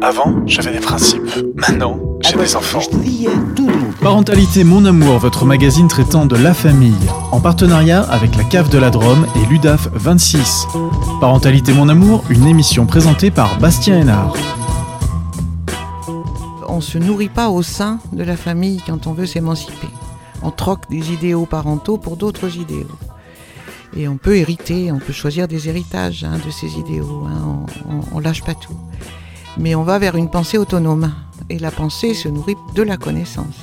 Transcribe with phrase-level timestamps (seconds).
[0.00, 1.22] Avant, j'avais des principes.
[1.56, 2.80] Maintenant, j'ai des enfants.
[4.00, 6.94] Parentalité Mon Amour, votre magazine traitant de la famille,
[7.32, 10.66] en partenariat avec la Cave de la Drôme et l'UDAF 26.
[11.20, 14.34] Parentalité Mon Amour, une émission présentée par Bastien Hénard.
[16.68, 19.88] On se nourrit pas au sein de la famille quand on veut s'émanciper.
[20.42, 22.86] On troque des idéaux parentaux pour d'autres idéaux.
[23.96, 27.24] Et on peut hériter, on peut choisir des héritages hein, de ces idéaux.
[27.26, 27.66] hein.
[27.90, 28.76] On, on lâche pas tout.
[29.56, 31.12] Mais on va vers une pensée autonome.
[31.50, 33.56] Et la pensée se nourrit de la connaissance.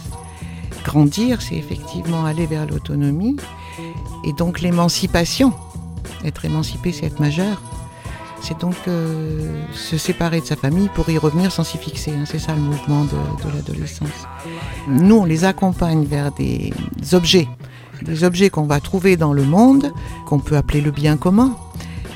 [0.83, 3.37] Grandir, c'est effectivement aller vers l'autonomie.
[4.23, 5.53] Et donc l'émancipation.
[6.23, 7.61] Être émancipé, c'est être majeur.
[8.41, 12.11] C'est donc euh, se séparer de sa famille pour y revenir sans s'y fixer.
[12.11, 12.25] hein.
[12.25, 13.09] C'est ça le mouvement de,
[13.43, 14.09] de l'adolescence.
[14.87, 16.71] Nous, on les accompagne vers des
[17.13, 17.47] objets.
[18.03, 19.91] Des objets qu'on va trouver dans le monde,
[20.27, 21.55] qu'on peut appeler le bien commun.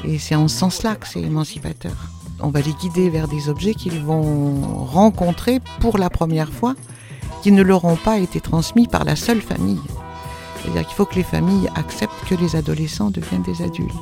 [0.03, 1.95] Et c'est en ce sens-là que c'est émancipateur.
[2.41, 6.75] On va les guider vers des objets qu'ils vont rencontrer pour la première fois,
[7.41, 9.81] qui ne leur ont pas été transmis par la seule famille.
[10.61, 13.93] C'est-à-dire qu'il faut que les familles acceptent que les adolescents deviennent des adultes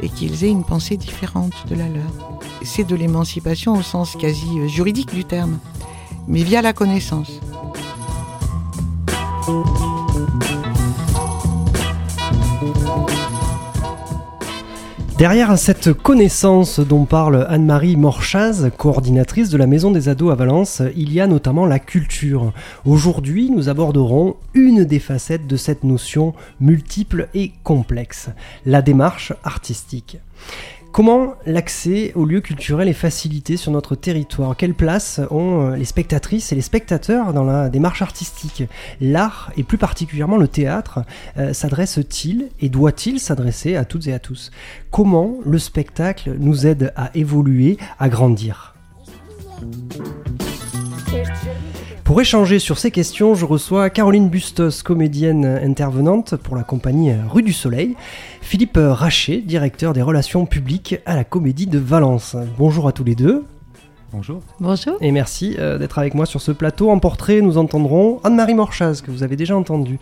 [0.00, 2.10] et qu'ils aient une pensée différente de la leur.
[2.62, 5.58] C'est de l'émancipation au sens quasi juridique du terme,
[6.26, 7.40] mais via la connaissance.
[15.18, 20.80] Derrière cette connaissance dont parle Anne-Marie Morchaz, coordinatrice de la Maison des Ados à Valence,
[20.94, 22.52] il y a notamment la culture.
[22.86, 28.28] Aujourd'hui, nous aborderons une des facettes de cette notion multiple et complexe,
[28.64, 30.18] la démarche artistique.
[30.92, 34.56] Comment l'accès aux lieux culturels est facilité sur notre territoire?
[34.56, 38.64] Quelle place ont euh, les spectatrices et les spectateurs dans la démarche artistique?
[39.00, 41.00] L'art, et plus particulièrement le théâtre,
[41.36, 44.50] euh, s'adresse-t-il et doit-il s'adresser à toutes et à tous?
[44.90, 48.74] Comment le spectacle nous aide à évoluer, à grandir?
[52.08, 57.42] Pour échanger sur ces questions, je reçois Caroline Bustos, comédienne intervenante pour la compagnie Rue
[57.42, 57.96] du Soleil,
[58.40, 62.34] Philippe Rachet, directeur des relations publiques à la Comédie de Valence.
[62.56, 63.44] Bonjour à tous les deux.
[64.10, 64.40] Bonjour.
[64.58, 64.96] Bonjour.
[65.02, 66.90] Et merci euh, d'être avec moi sur ce plateau.
[66.90, 69.98] En portrait, nous entendrons Anne-Marie Morchaz, que vous avez déjà entendu.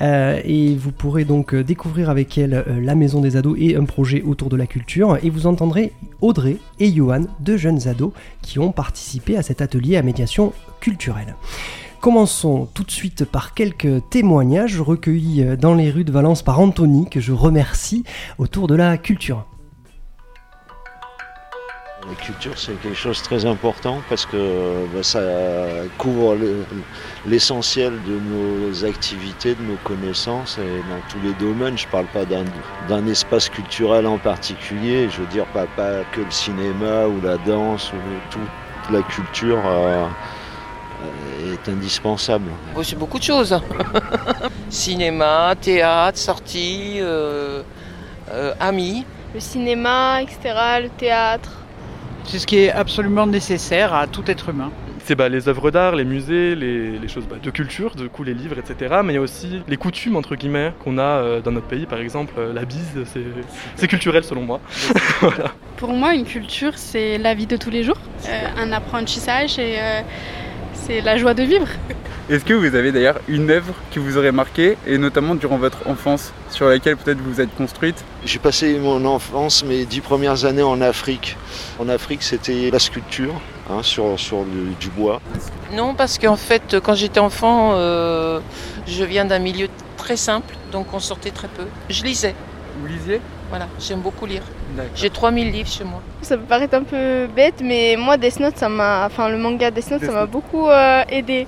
[0.00, 3.76] Euh, et vous pourrez donc euh, découvrir avec elle euh, la Maison des Ados et
[3.76, 5.18] un projet autour de la culture.
[5.22, 5.92] Et vous entendrez
[6.22, 11.36] Audrey et Johan, deux jeunes ados qui ont participé à cet atelier à médiation culturelle.
[12.00, 17.06] Commençons tout de suite par quelques témoignages recueillis dans les rues de Valence par Anthony,
[17.08, 18.02] que je remercie,
[18.38, 19.44] autour de la culture.
[22.08, 25.20] La culture, c'est quelque chose de très important parce que bah, ça
[25.98, 26.64] couvre le-
[27.26, 31.78] l'essentiel de nos activités, de nos connaissances et dans tous les domaines.
[31.78, 36.20] Je ne parle pas d'un espace culturel en particulier, je veux dire pas, pas que
[36.22, 37.96] le cinéma ou la danse, ou
[38.30, 40.04] toute la culture euh,
[41.04, 42.46] euh, est indispensable.
[42.82, 43.56] C'est beaucoup de choses.
[44.68, 47.62] Cinéma, théâtre, sortie, euh,
[48.32, 49.04] euh, amis.
[49.34, 50.38] le cinéma, etc.,
[50.82, 51.50] le théâtre.
[52.24, 54.70] C'est ce qui est absolument nécessaire à tout être humain.
[55.04, 58.22] C'est bah, les œuvres d'art, les musées, les, les choses bah, de culture, du coup
[58.22, 59.00] les livres, etc.
[59.04, 61.86] Mais il y a aussi les coutumes, entre guillemets, qu'on a euh, dans notre pays.
[61.86, 63.20] Par exemple, euh, la bise, c'est-
[63.74, 64.60] c'est culturel selon moi.
[65.20, 65.52] voilà.
[65.76, 69.74] Pour moi, une culture, c'est la vie de tous les jours, euh, un apprentissage et
[69.80, 70.00] euh,
[70.74, 71.66] c'est la joie de vivre.
[72.32, 75.86] Est-ce que vous avez d'ailleurs une œuvre qui vous aurait marqué, et notamment durant votre
[75.86, 78.02] enfance, sur laquelle peut-être vous vous êtes construite?
[78.24, 81.36] J'ai passé mon enfance, mes dix premières années en Afrique.
[81.78, 83.34] En Afrique, c'était la sculpture
[83.68, 85.20] hein, sur, sur le- du bois.
[85.74, 88.40] Non, parce qu'en fait, quand j'étais enfant, euh,
[88.86, 91.64] je viens d'un milieu très simple, donc on sortait très peu.
[91.90, 92.34] Je lisais,
[92.80, 93.20] Vous lisiez?
[93.50, 94.40] Voilà, j'aime beaucoup lire.
[94.94, 96.00] J'ai 3000 livres chez moi.
[96.22, 99.70] Ça peut paraître un peu bête, mais moi, Death Note, ça m'a, enfin le manga
[99.70, 101.46] Death Note, Death ça m'a beaucoup euh, aidé.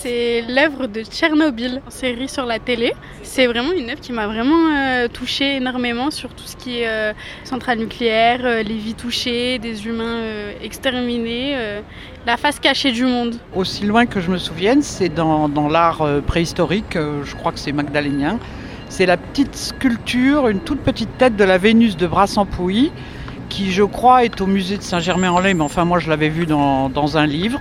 [0.00, 2.92] C'est l'œuvre de Tchernobyl, en série sur la télé.
[3.24, 6.88] C'est vraiment une œuvre qui m'a vraiment euh, touchée énormément sur tout ce qui est
[6.88, 10.22] euh, centrale nucléaire, euh, les vies touchées, des humains
[10.62, 11.56] exterminés,
[12.24, 13.34] la face cachée du monde.
[13.56, 18.38] Aussi loin que je me souvienne, c'est dans, l'art préhistorique, je crois que c'est magdalénien.
[18.88, 22.92] C'est la petite sculpture, une toute petite tête de la Vénus de Brassampouilly,
[23.48, 26.88] qui je crois est au musée de Saint-Germain-en-Laye, mais enfin moi je l'avais vu dans,
[26.88, 27.60] dans un livre,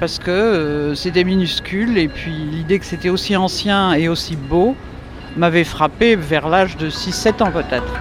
[0.00, 4.36] parce que euh, c'est des minuscules, et puis l'idée que c'était aussi ancien et aussi
[4.36, 4.76] beau
[5.36, 7.94] m'avait frappé vers l'âge de 6-7 ans peut-être.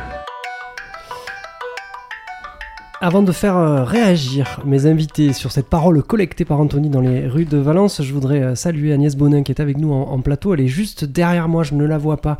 [2.99, 7.27] Avant de faire euh, réagir mes invités sur cette parole collectée par Anthony dans les
[7.27, 10.55] rues de Valence, je voudrais euh, saluer Agnès Bonin qui est avec nous en plateau.
[10.55, 12.39] Elle est juste derrière moi, je ne la vois pas.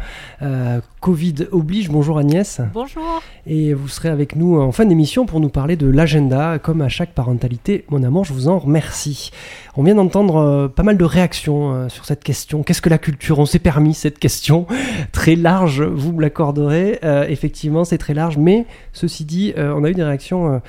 [1.07, 1.89] Covid oblige.
[1.89, 2.59] Bonjour Agnès.
[2.73, 3.23] Bonjour.
[3.45, 6.89] Et vous serez avec nous en fin d'émission pour nous parler de l'agenda, comme à
[6.89, 7.85] chaque parentalité.
[7.87, 9.31] Mon amour, je vous en remercie.
[9.77, 12.61] On vient d'entendre euh, pas mal de réactions euh, sur cette question.
[12.61, 13.39] Qu'est-ce que la culture?
[13.39, 14.67] On s'est permis cette question
[15.13, 16.99] très large, vous me l'accorderez.
[17.05, 20.61] Euh, effectivement, c'est très large, mais ceci dit, on a eu des réactions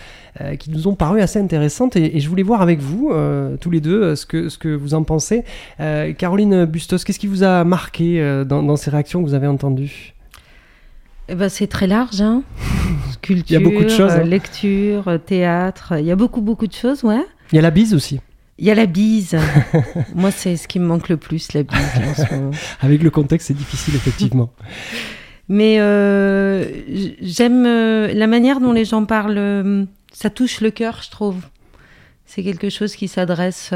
[0.61, 3.13] qui nous ont paru assez intéressantes et, je voulais voir avec vous,
[3.61, 5.43] tous les deux, ce, que, ce que vous en pensez.
[5.79, 10.15] Caroline Bustos, qu'est-ce qui vous a marqué dans, ces réactions que vous avez entendues?
[11.29, 12.43] Eh ben, c'est très large, hein.
[13.23, 14.25] Culture, il y a beaucoup de choses, hein.
[14.25, 17.25] lecture, théâtre, il y a beaucoup, beaucoup de choses, ouais.
[17.53, 18.21] Il y a la bise aussi.
[18.59, 19.37] Il y a la bise.
[20.15, 22.27] Moi, c'est ce qui me manque le plus, la bise.
[22.81, 24.51] Avec le contexte, c'est difficile, effectivement.
[25.49, 26.65] Mais euh,
[27.23, 29.39] j'aime euh, la manière dont les gens parlent.
[29.39, 31.37] Euh, ça touche le cœur, je trouve.
[32.27, 33.73] C'est quelque chose qui s'adresse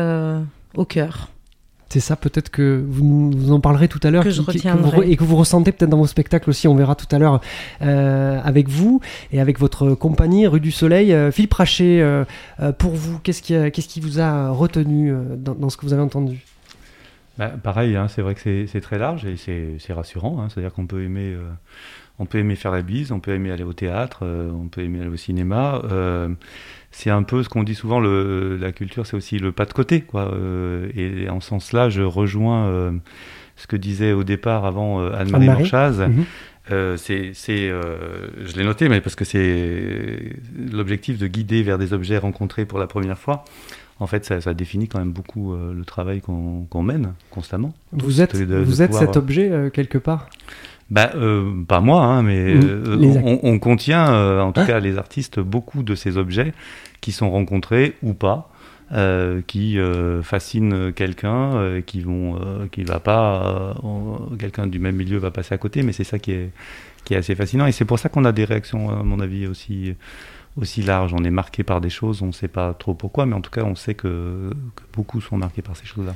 [0.76, 1.28] au cœur.
[1.93, 4.25] C'est ça, peut-être que vous nous en parlerez tout à l'heure.
[4.25, 5.11] Que je retiendrai.
[5.11, 6.67] et que vous ressentez peut-être dans vos spectacles aussi.
[6.67, 7.43] On verra tout à l'heure
[7.83, 11.12] euh, avec vous et avec votre compagnie Rue du Soleil.
[11.12, 12.25] Euh, Philippe Rachet, euh,
[12.79, 16.41] pour vous, qu'est-ce qui, qu'est-ce qui vous a retenu dans, ce que vous avez entendu?
[17.37, 20.41] Bah, Pareil, hein, c'est vrai que c'est très large et c'est rassurant.
[20.41, 20.49] Hein.
[20.49, 21.37] C'est-à-dire qu'on peut aimer
[22.19, 25.00] on peut aimer faire la bise, on peut aimer aller au théâtre, on peut aimer
[25.00, 25.83] aller au cinéma
[26.93, 29.73] c'est un peu ce qu'on dit souvent, le, la culture, c'est aussi le pas de
[29.73, 30.03] côté.
[30.03, 30.33] Quoi.
[30.33, 32.93] Euh, et en ce sens-là, je rejoins euh,
[33.56, 35.99] ce que disait au départ avant euh, Anne-Marie Marchaz.
[36.00, 36.25] Mhm.
[36.99, 40.37] c'est, je l'ai noté, mais parce que c'est
[40.71, 43.45] l'objectif de guider vers des objets rencontrés pour la première fois.
[43.99, 47.73] En fait, ça, ça définit quand même beaucoup le travail qu'on, mène constamment.
[47.93, 50.29] Vous êtes, vous êtes cet objet quelque part?
[50.93, 54.67] Bah, euh, pas moi, hein, mais euh, on, contient, euh, en tout ah.
[54.67, 56.53] cas les artistes, beaucoup de ces objets
[57.00, 58.50] qui sont rencontrés ou pas,
[59.47, 59.79] qui
[60.23, 62.39] fascinent quelqu'un, qui vont,
[62.71, 63.75] qui va pas,
[64.39, 66.50] quelqu'un du même milieu va passer à côté, mais c'est ça qui est,
[67.05, 69.47] qui est assez fascinant, et c'est pour ça qu'on a des réactions, à mon avis,
[69.47, 69.95] aussi
[70.59, 71.15] aussi larges.
[71.15, 73.50] On est marqué par des choses, on ne sait pas trop pourquoi, mais en tout
[73.50, 74.50] cas, on sait que
[74.93, 76.15] beaucoup sont marqués par ces choses-là.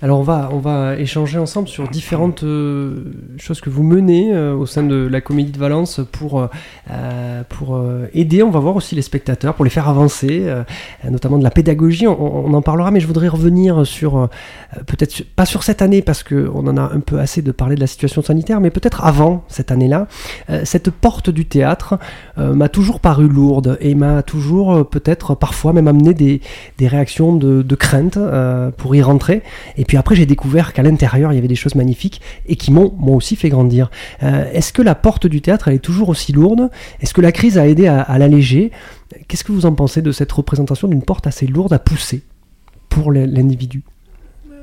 [0.00, 3.02] Alors on va, échanger ensemble sur différentes euh,
[3.36, 6.48] choses que vous menez euh, au sein de la Comédie de Valence pour,
[6.90, 10.46] euh, aider, on va voir aussi les spectateurs, pour les faire avancer,
[11.08, 14.28] notamment de la pédagogie, on, en parlera, mais je voudrais revenir sur,
[14.86, 17.80] peut-être pas sur cette année, parce qu'on en a un peu assez de parler de
[17.80, 20.06] la situation sanitaire, mais peut-être avant cette année-là.
[20.64, 21.98] cette porte du théâtre
[22.36, 26.40] m'a toujours paru lourde et m'a toujours peut-être parfois même amené des,
[26.78, 28.18] des réactions de, crainte
[28.76, 29.42] pour y rentrer.
[29.88, 32.94] Puis après, j'ai découvert qu'à l'intérieur, il y avait des choses magnifiques et qui m'ont
[32.98, 33.90] moi aussi fait grandir.
[34.22, 36.70] Euh, est-ce que la porte du théâtre, elle est toujours aussi lourde?
[37.00, 38.70] Est-ce que la crise a aidé à, l'alléger?
[39.26, 42.22] Qu'est-ce que vous en pensez de cette représentation d'une porte assez lourde à pousser
[42.90, 43.82] pour l'individu?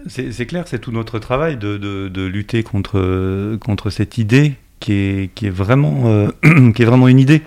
[0.08, 5.48] C'est clair, c'est tout notre travail de, lutter contre, contre cette idée qui est, qui
[5.48, 6.30] est, vraiment, euh,
[6.76, 7.42] qui est vraiment une idée.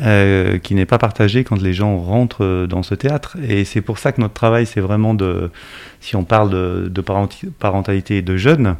[0.00, 3.36] Euh, qui n'est pas partagée quand les gens rentrent dans ce théâtre.
[3.46, 5.50] Et c'est pour ça que notre travail, c'est vraiment de,
[6.00, 7.02] si on parle de,
[7.58, 8.76] parentalité de jeunes,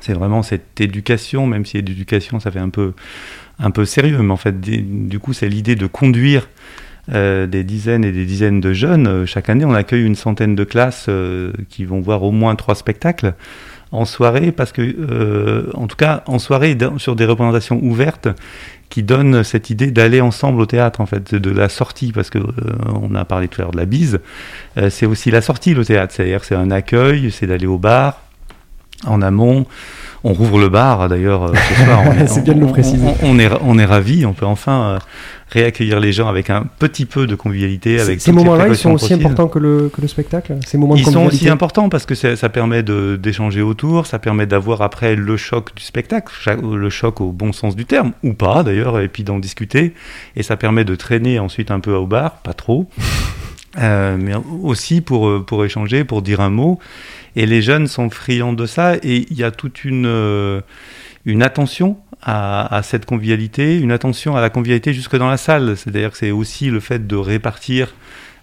[0.00, 2.94] c'est vraiment cette éducation, même si l'éducation, ça fait un peu,
[3.58, 6.48] un peu sérieux, mais en fait, du coup, c'est l'idée de conduire
[7.12, 9.26] euh, des dizaines et des dizaines de jeunes.
[9.26, 11.10] Chaque année, on accueille une centaine de classes
[11.68, 13.34] qui vont voir au moins trois spectacles
[13.92, 18.28] en soirée, parce que, en tout cas, en soirée, sur des représentations ouvertes,
[18.90, 22.38] qui donne cette idée d'aller ensemble au théâtre, en fait, de la sortie, parce que
[22.38, 22.52] euh,
[23.00, 24.18] on a parlé tout à l'heure de la bise,
[24.76, 28.20] euh, c'est aussi la sortie, le théâtre, c'est-à-dire c'est un accueil, c'est d'aller au bar,
[29.06, 29.64] en amont,
[30.24, 32.02] on rouvre le bar d'ailleurs euh, ce soir.
[32.26, 33.02] C'est bien de le préciser.
[33.22, 34.98] On, est, on est ravis, on peut enfin
[35.50, 38.00] réaccueillir les gens avec un petit peu de convivialité.
[38.00, 41.04] Avec ces moments-là, ils sont aussi importants que le, que le spectacle ces moments Ils
[41.04, 45.74] sont aussi importants parce que ça permet d'échanger autour, ça permet d'avoir après le choc
[45.74, 49.38] du spectacle, le choc au bon sens du terme, ou pas d'ailleurs, et puis d'en
[49.38, 49.94] discuter.
[50.36, 52.88] Et ça permet de traîner ensuite un peu au bar, pas trop,
[53.78, 56.78] euh, mais aussi pour, pour échanger, pour dire un mot.
[57.36, 60.60] Et les jeunes sont friands de ça, et il y a toute une, euh,
[61.24, 65.76] une attention à, cette convivialité, une attention à la convivialité jusque dans la salle.
[65.76, 67.94] C'est-à-dire que c'est aussi le fait de répartir,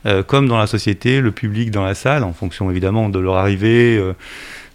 [0.06, 3.38] euh, comme dans la société, le public dans la salle, en fonction évidemment de leur
[3.38, 4.14] arrivée, euh,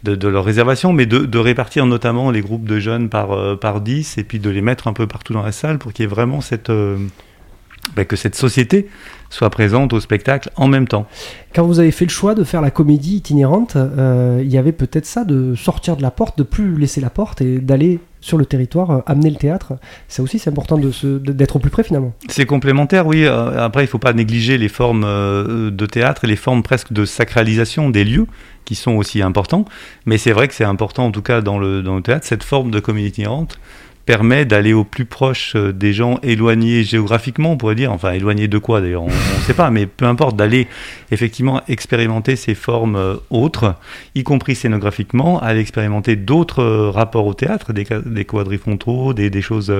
[0.05, 4.19] de, leur réservation, mais de, répartir notamment les groupes de jeunes par, euh, par 10
[4.19, 6.11] et puis de les mettre un peu partout dans la salle pour qu'il y ait
[6.11, 8.89] vraiment cette, ben, que cette société
[9.31, 11.07] soit présente au spectacle en même temps.
[11.55, 15.07] Quand vous avez fait le choix de faire la comédie itinérante, il y avait peut-être
[15.07, 18.47] ça de sortir de la porte, de plus laisser la porte et d'aller sur le
[18.47, 19.75] territoire, euh, amener le théâtre.
[20.09, 22.15] Ça aussi, c'est important d'être au plus près finalement.
[22.29, 23.25] C'est complémentaire, oui.
[23.25, 26.63] Euh, après, il ne faut pas négliger les formes euh, de théâtre et les formes
[26.63, 28.27] presque de sacralisation des lieux
[28.65, 29.67] qui sont aussi importants.
[30.07, 32.45] Mais c'est vrai que c'est important, en tout cas dans le, dans le théâtre, cette
[32.45, 33.59] forme de comédie itinérante
[34.07, 38.49] permet d'aller au plus proche euh, des gens éloignés géographiquement, on pourrait dire, enfin éloignés
[38.49, 40.67] de quoi d'ailleurs, on ne sait pas, mais peu importe, d'aller
[41.11, 43.77] effectivement expérimenter ces formes euh, autres,
[44.15, 49.43] y compris scénographiquement, aller expérimenter d'autres euh, rapports au théâtre, des, des quadrifontaux, des, des
[49.43, 49.73] choses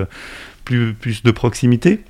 [0.65, 2.01] plus, plus de proximité,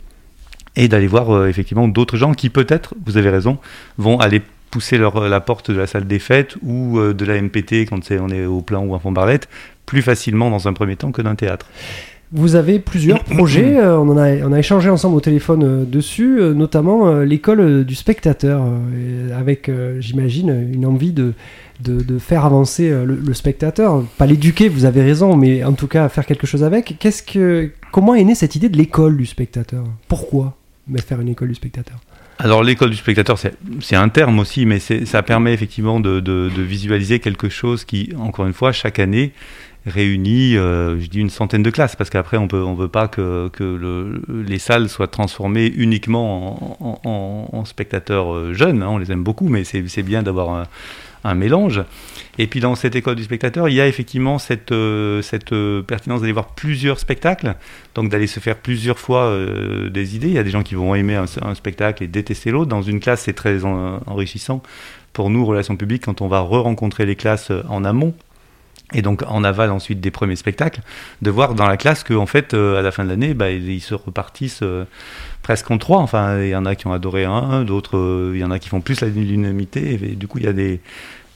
[0.76, 3.58] et d'aller voir effectivement d'autres gens qui peut-être, vous avez raison,
[3.98, 4.42] vont aller
[4.72, 8.28] pousser leur, la porte de la salle des fêtes ou de la MPT quand on
[8.30, 9.48] est au plan ou à fond barlette
[9.86, 11.66] plus facilement dans un premier temps que d'un théâtre.
[12.32, 15.84] Vous avez plusieurs projets, euh, on, en a, on a échangé ensemble au téléphone euh,
[15.84, 18.64] dessus, euh, notamment l'école du spectateur,
[19.36, 21.34] avec, j'imagine, une envie de,
[21.80, 24.02] de, faire avancer le, spectateur.
[24.16, 26.96] Pas l'éduquer, vous avez raison, mais en tout cas faire quelque chose avec.
[26.98, 29.84] Qu'est-ce que, comment est née cette idée de l'école du spectateur?
[30.08, 30.56] Pourquoi
[31.06, 31.98] faire une école du spectateur?
[32.38, 37.48] Alors l'école du spectateur, c'est un terme aussi, mais ça permet effectivement de, visualiser quelque
[37.48, 39.32] chose qui, encore une fois, chaque année
[39.84, 43.48] réunit, euh, je dis une centaine de classes, parce qu'après on on veut pas que,
[43.48, 48.82] que le, les salles soient transformées uniquement en, en, spectateurs euh, jeunes.
[48.82, 50.66] Hein, on les aime beaucoup, mais c'est bien d'avoir
[51.24, 51.82] un, mélange.
[52.38, 55.54] Et puis dans cette école du spectateur, il y a effectivement cette, euh, cette
[55.86, 57.54] pertinence d'aller voir plusieurs spectacles,
[57.94, 59.36] donc d'aller se faire plusieurs fois
[59.90, 60.28] des idées.
[60.28, 62.68] Il y a des gens qui vont aimer un, un spectacle et détester l'autre.
[62.68, 64.62] Dans une classe, c'est très enrichissant
[65.12, 68.14] pour nous, relations publiques, quand on va re-rencontrer les classes en amont
[68.94, 70.80] et donc en aval ensuite des premiers spectacles,
[71.22, 73.80] de voir dans la classe qu'en fait, euh, à la fin de l'année, bah, ils
[73.80, 74.84] se repartissent euh,
[75.42, 75.98] presque en trois.
[75.98, 78.58] Enfin, il y en a qui ont adoré un, d'autres, euh, il y en a
[78.58, 79.94] qui font plus l'unanimité.
[79.94, 80.80] Et, du coup, il y a des,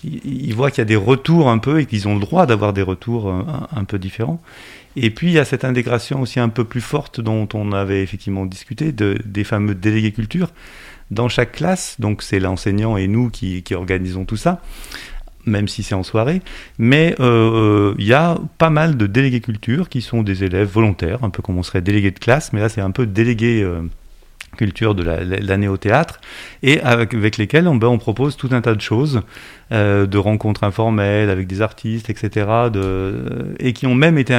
[0.05, 2.73] ils voient qu'il y a des retours un peu et qu'ils ont le droit d'avoir
[2.73, 4.41] des retours un, peu différents.
[4.95, 8.03] Et puis il y a cette intégration aussi un peu plus forte dont on avait
[8.03, 10.51] effectivement discuté, de, des fameux délégués culture
[11.11, 11.97] dans chaque classe.
[11.99, 14.61] Donc c'est l'enseignant et nous qui, qui organisons tout ça
[15.47, 16.43] même si c'est en soirée.
[16.79, 20.69] Mais euh, euh, il y a pas mal de délégués culture qui sont des élèves
[20.69, 23.63] volontaires, un peu comme on serait délégué de classe, mais là c'est un peu délégué
[23.63, 23.83] euh,
[24.57, 26.21] culture de l'année au théâtre,
[26.63, 29.21] et avec, lesquels on, ben, on, propose tout un tas de choses,
[29.71, 32.47] de rencontres informelles avec des artistes, etc.,
[33.59, 34.33] et qui ont même été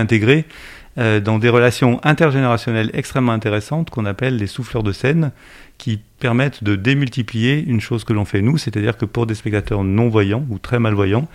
[0.98, 5.32] intégrés dans des relations intergénérationnelles extrêmement intéressantes qu'on appelle les souffleurs de scène,
[5.78, 9.84] qui permettent de démultiplier une chose que l'on fait nous, c'est-à-dire que pour des spectateurs
[9.84, 11.28] non-voyants ou très malvoyants,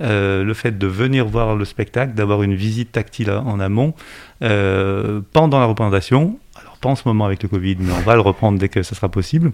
[0.00, 3.94] euh, le fait de venir voir le spectacle, d'avoir une visite tactile en amont,
[4.42, 8.14] euh, pendant la représentation, alors pas en ce moment avec le Covid, mais on va
[8.14, 9.52] le reprendre dès que ça sera possible,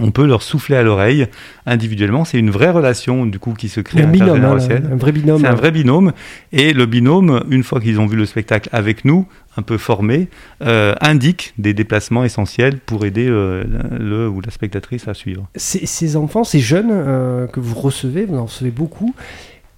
[0.00, 1.26] on peut leur souffler à l'oreille
[1.66, 2.24] individuellement.
[2.24, 4.02] C'est une vraie relation du coup qui se crée.
[4.02, 4.58] Un binôme, hein,
[4.90, 5.40] un vrai binôme.
[5.40, 6.12] C'est un vrai binôme.
[6.52, 9.26] Et le binôme, une fois qu'ils ont vu le spectacle avec nous,
[9.58, 10.28] un peu formé,
[10.62, 13.64] euh, indique des déplacements essentiels pour aider euh,
[13.98, 15.48] le ou la spectatrice à suivre.
[15.56, 19.14] Ces, enfants, ces jeunes euh, que vous recevez, vous en recevez beaucoup.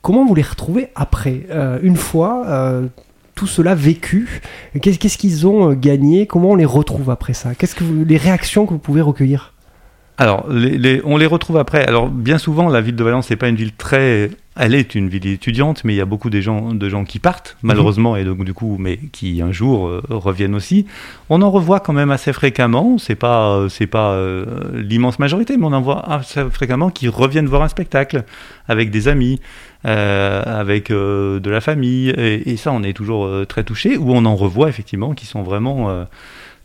[0.03, 1.47] Comment vous les retrouvez après,
[1.83, 2.47] une fois
[3.35, 4.41] tout cela vécu
[4.81, 7.55] Qu'est-ce qu'ils ont gagné Comment on les retrouve après ça?
[7.55, 9.53] Qu'est-ce que les réactions que vous pouvez recueillir?
[10.21, 10.45] Alors,
[11.05, 11.83] on les retrouve après.
[11.87, 14.31] Alors, bien souvent, la ville de Valence n'est pas une ville très.
[14.55, 17.19] Elle est une ville étudiante, mais il y a beaucoup de gens, de gens qui
[17.19, 17.69] partent, mhm.
[17.69, 20.85] malheureusement, et donc du coup, mais qui un jour euh, reviennent aussi.
[21.31, 22.99] On en revoit quand même assez fréquemment.
[22.99, 27.47] C'est pas, c'est pas euh, l'immense majorité, mais on en voit assez fréquemment qui reviennent
[27.47, 28.25] voir un spectacle
[28.69, 29.41] avec des amis,
[29.87, 33.97] euh, avec de la famille, et, et, ça, on est toujours très touché.
[33.97, 36.05] Ou on en revoit effectivement qui sont vraiment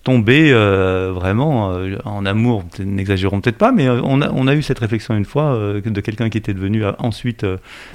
[0.06, 4.78] tomber euh, vraiment euh, en amour, n'exagérons peut-être pas, mais euh, on a, eu cette
[4.78, 7.46] réflexion une fois de quelqu'un qui était devenu ensuite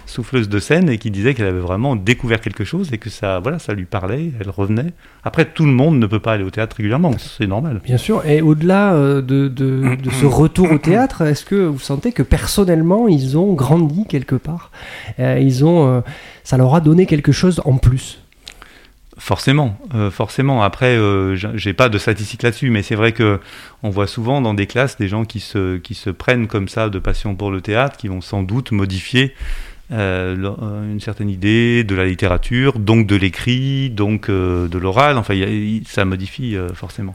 [0.06, 3.38] souffleuse de scène et qui disait qu'elle avait vraiment découvert quelque chose et que ça,
[3.38, 4.92] voilà, ça lui parlait, elle revenait.
[5.22, 7.80] Après, tout le monde ne peut pas aller au théâtre régulièrement, c'est normal.
[7.84, 12.10] Bien sûr, et au-delà de, de, de, ce retour au théâtre, est-ce que vous sentez
[12.10, 14.72] que personnellement, ils ont grandi quelque part?
[15.18, 16.02] Ils ont,
[16.42, 18.20] ça leur a donné quelque chose en plus?
[19.20, 20.62] Forcément, euh, forcément.
[20.62, 23.38] Après, euh, j'ai pas de statistiques là-dessus, mais c'est vrai que
[23.82, 26.88] on voit souvent dans des classes des gens qui se, qui se prennent comme ça
[26.88, 29.34] de passion pour le théâtre, qui vont sans doute modifier
[29.90, 35.18] une certaine idée de la littérature, donc de l'écrit, donc euh, de l'oral.
[35.18, 35.34] Enfin,
[35.86, 37.14] ça modifie forcément.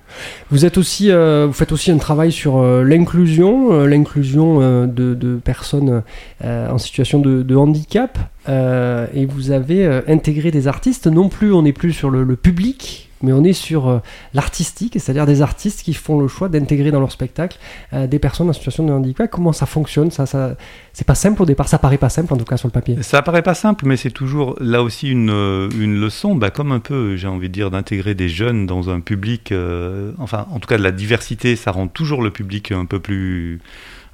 [0.51, 6.03] Vous êtes aussi, vous faites aussi un travail sur l'inclusion, l'inclusion de, personnes
[6.43, 8.17] en situation de, handicap,
[8.47, 11.07] et vous avez intégré des artistes.
[11.07, 13.99] Non plus, on n'est plus sur le public mais on est sur euh,
[14.33, 17.57] l'artistique, c'est-à-dire des artistes qui font le choix d'intégrer dans leur spectacle
[17.93, 19.29] euh, des personnes en situation de handicap.
[19.31, 20.55] Comment ça fonctionne ça, ça
[20.93, 23.01] C'est pas simple au départ, ça paraît pas simple en tout cas sur le papier.
[23.01, 26.71] Ça paraît pas simple, mais c'est toujours là aussi une, euh, une leçon, bah, comme
[26.71, 29.53] un peu, j'ai envie de dire, d'intégrer des jeunes dans un public,
[30.17, 33.59] enfin en tout cas de la diversité, ça rend toujours le public un peu plus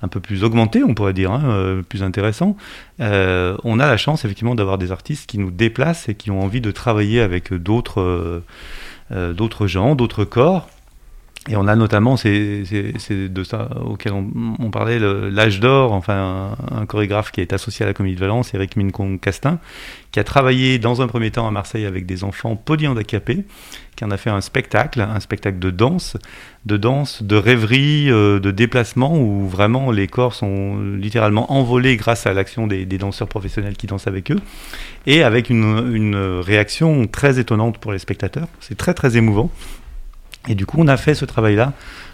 [0.03, 2.57] un peu plus augmenté, on pourrait dire, hein, plus intéressant,
[2.99, 6.61] on a la chance effectivement d'avoir des artistes qui nous déplacent et qui ont envie
[6.61, 8.41] de travailler avec d'autres
[9.11, 10.67] d'autres gens, d'autres corps.
[11.49, 17.31] Et on a notamment, c'est de ça auquel on, parlait, l'âge d'or, enfin un, chorégraphe
[17.31, 19.57] qui est associé à la Comédie de Valence, Eric Mincon-Castin,
[20.11, 23.43] qui a travaillé dans un premier temps à Marseille avec des enfants polyhandicapés,
[23.95, 26.15] qui en a fait un spectacle, un spectacle de danse,
[26.67, 32.27] de danse, de rêverie, euh, de déplacement, où vraiment les corps sont littéralement envolés grâce
[32.27, 34.39] à l'action des, danseurs professionnels qui dansent avec eux,
[35.07, 38.47] et avec une réaction très étonnante pour les spectateurs.
[38.59, 39.49] C'est très très émouvant.
[40.47, 41.73] Et du coup, on a fait ce travail-là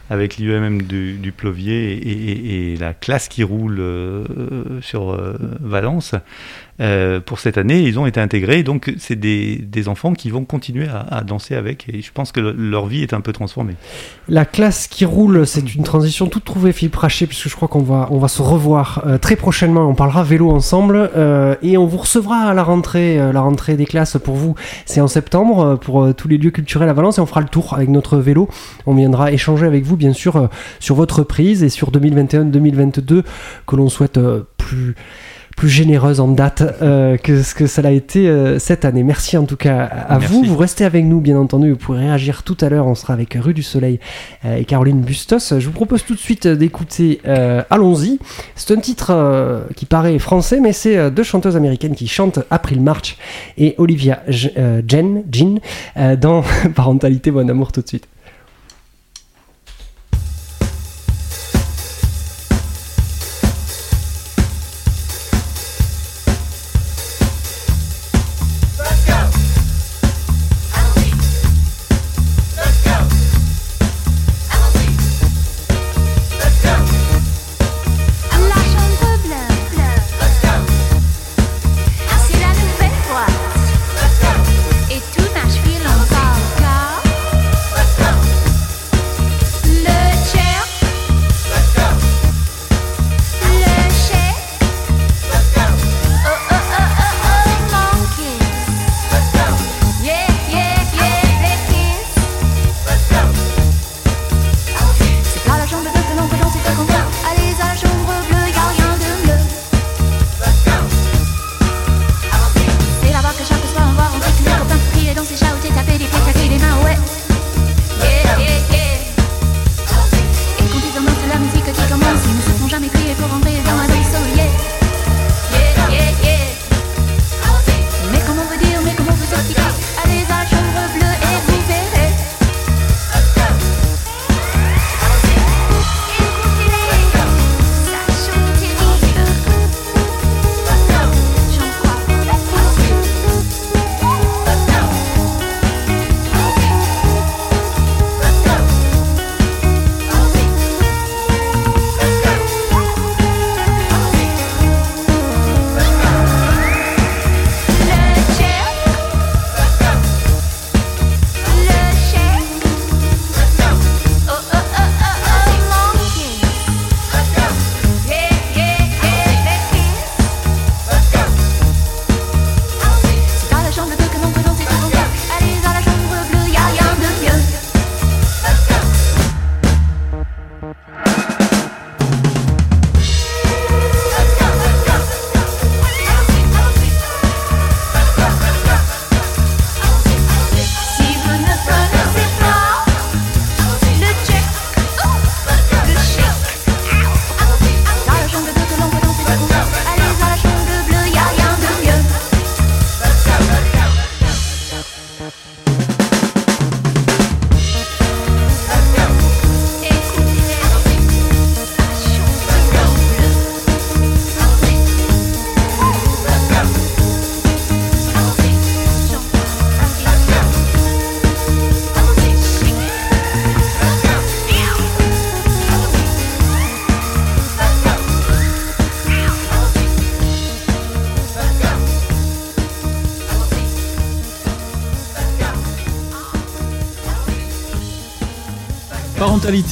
[0.09, 4.23] avec l'IEMM du, Plovier et, et, la classe qui roule euh,
[4.81, 6.15] sur euh, Valence.
[6.79, 8.63] Euh, pour cette année, ils ont été intégrés.
[8.63, 11.87] Donc, c'est des, des, enfants qui vont continuer à, danser avec.
[11.91, 13.75] Et je pense que leur vie est un peu transformée.
[14.27, 17.81] La classe qui roule, c'est une transition toute trouvée, Philippe Rachet, puisque je crois qu'on
[17.81, 19.89] va, on va se revoir euh, très prochainement.
[19.89, 23.17] On parlera vélo ensemble euh, et on vous recevra à la rentrée.
[23.17, 24.55] la rentrée des classes pour vous,
[24.85, 27.73] c'est en septembre pour tous les lieux culturels à Valence et on fera le tour
[27.73, 28.49] avec notre vélo.
[28.85, 33.23] On viendra échanger avec vous, bien sûr, sur votre prise et sur 2021-2022
[33.65, 34.19] que l'on souhaite
[34.57, 34.95] plus
[35.57, 39.01] plus généreuse en date euh, que ce que ça l'a été euh, cette année.
[39.01, 40.43] Merci en tout cas à vous.
[40.43, 41.71] Vous restez avec nous, bien entendu.
[41.71, 42.85] Vous pourrez réagir tout à l'heure.
[42.85, 43.99] On sera avec Rue du Soleil
[44.45, 45.57] euh, et Caroline Bustos.
[45.57, 47.19] Je vous propose tout de suite d'écouter
[47.69, 48.19] Allons-y.
[48.55, 53.17] C'est un titre qui paraît français, mais c'est deux chanteuses américaines qui chantent April March
[53.57, 55.59] et Olivia Jen, Jean
[56.17, 56.43] dans
[56.75, 58.07] Parentalité Bon Amour tout de suite.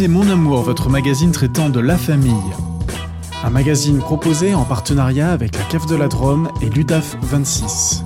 [0.08, 2.32] Mon Amour, votre magazine traitant de la famille.
[3.44, 8.06] Un magazine proposé en partenariat avec la CAF de la Drôme et l'UDAF 26.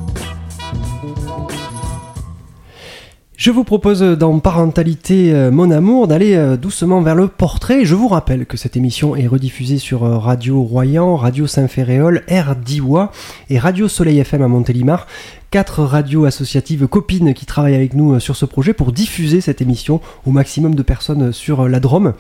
[3.40, 7.86] Je vous propose dans Parentalité euh, Mon Amour d'aller euh, doucement vers le portrait.
[7.86, 12.58] Je vous rappelle que cette émission est rediffusée sur euh, Radio Royan, Radio Saint-Ferréol, Air
[12.58, 13.14] Diwa
[13.50, 15.08] et Radio Soleil FM à Montélimar.
[15.52, 20.02] Quatre radios associatives copines qui travaillent avec nous sur ce projet pour diffuser cette émission
[20.26, 22.16] au maximum de personnes sur la Drôme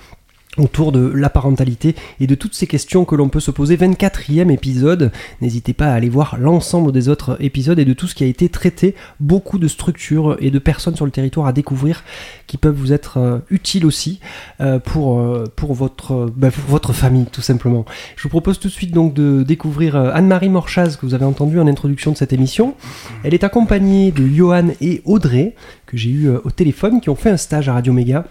[0.58, 3.78] autour de la parentalité et de toutes ces questions que l'on peut se poser.
[3.78, 8.16] 24e épisode, n'hésitez pas à aller voir l'ensemble des autres épisodes et de tout ce
[8.16, 12.04] qui a été traité, beaucoup de structures et de personnes sur le territoire à découvrir
[12.48, 14.20] qui peuvent vous être euh, utiles aussi
[14.60, 17.86] euh, pour, euh, pour, votre, bah, pour votre famille tout simplement.
[18.16, 21.60] Je vous propose tout de suite donc de découvrir Anne-Marie Morchaz que vous avez entendu
[21.60, 22.76] en introduction de cette émission.
[23.24, 27.30] Elle est accompagnée de Johan et Audrey que j'ai eu au téléphone qui ont fait
[27.30, 28.26] un stage à Radio Méga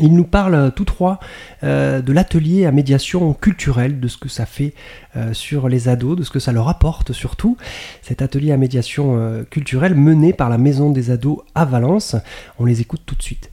[0.00, 1.20] ils nous parlent tous trois
[1.62, 4.74] euh, de l'atelier à médiation culturelle, de ce que ça fait
[5.16, 7.56] euh, sur les ados, de ce que ça leur apporte surtout.
[8.02, 12.16] Cet atelier à médiation euh, culturelle mené par la Maison des ados à Valence.
[12.58, 13.50] On les écoute tout de suite.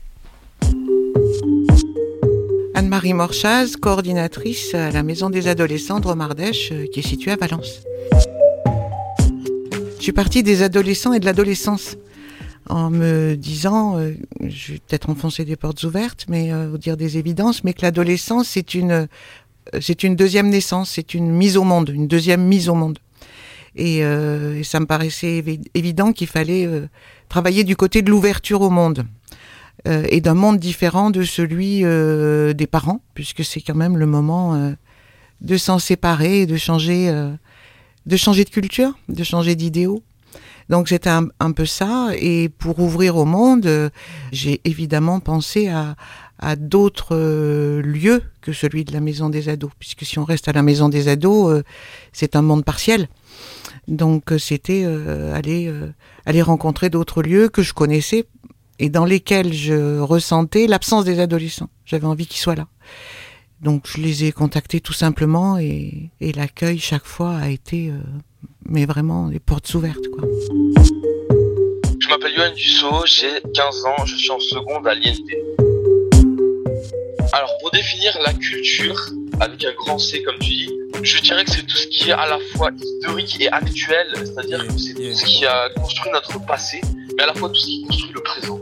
[2.74, 7.80] Anne-Marie Morchaz, coordinatrice à la Maison des adolescents de Romardèche, qui est située à Valence.
[9.98, 11.96] Je suis partie des adolescents et de l'adolescence
[12.68, 17.18] en me disant, euh, je vais peut-être enfoncer des portes ouvertes, mais euh, dire des
[17.18, 19.06] évidences, mais que l'adolescence c'est une euh,
[19.80, 22.98] c'est une deuxième naissance, c'est une mise au monde, une deuxième mise au monde.
[23.76, 25.42] Et, euh, ça me paraissait
[25.74, 26.68] évident qu'il fallait
[27.28, 29.04] travailler du côté de l'ouverture au monde
[29.86, 34.74] et d'un monde différent de celui des parents, puisque c'est quand même le moment
[35.40, 37.10] de s'en séparer et de changer,
[38.06, 40.02] de changer de culture, de changer d'idéaux.
[40.68, 42.10] Donc c'était un, peu ça.
[42.16, 43.90] Et pour ouvrir au monde, euh,
[44.32, 45.96] j'ai évidemment pensé à,
[46.58, 49.70] d'autres euh, lieux que celui de la maison des ados.
[49.78, 51.62] Puisque si on reste à la maison des ados, euh,
[52.12, 53.08] c'est un monde partiel.
[53.88, 54.86] Donc c'était
[55.34, 55.70] aller,
[56.24, 58.24] aller rencontrer d'autres lieux que je connaissais
[58.78, 61.68] et dans lesquels je ressentais l'absence des adolescents.
[61.84, 62.66] J'avais envie qu'ils soient là.
[63.60, 67.92] Donc je les ai contactés tout simplement et, et l'accueil chaque fois a été
[68.66, 70.08] mais vraiment les portes ouvertes.
[70.08, 70.28] Quoi.
[72.00, 75.24] Je m'appelle Yoann Dussault, j'ai 15 ans, je suis en seconde à l'INT.
[77.32, 79.00] Alors pour définir la culture,
[79.40, 80.70] avec un grand C comme tu dis,
[81.02, 84.66] je dirais que c'est tout ce qui est à la fois historique et actuel, c'est-à-dire
[84.66, 86.80] que c'est tout ce qui a construit notre passé,
[87.16, 88.60] mais à la fois tout ce qui construit le présent.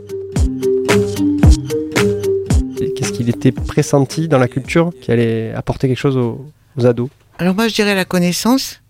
[2.95, 6.45] Qu'est-ce qu'il était pressenti dans la culture qui allait apporter quelque chose aux,
[6.77, 7.09] aux ados?
[7.39, 8.81] Alors moi je dirais la connaissance,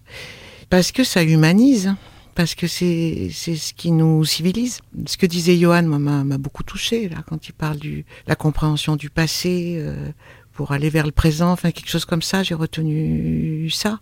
[0.73, 1.93] parce que ça humanise,
[2.33, 4.79] parce que c'est ce qui nous civilise.
[5.05, 9.11] Ce que disait Johan m'a beaucoup touché là quand il parle de la compréhension du
[9.11, 10.09] passé euh,
[10.51, 12.41] pour aller vers le présent, enfin quelque chose comme ça.
[12.41, 13.99] J'ai retenu ça.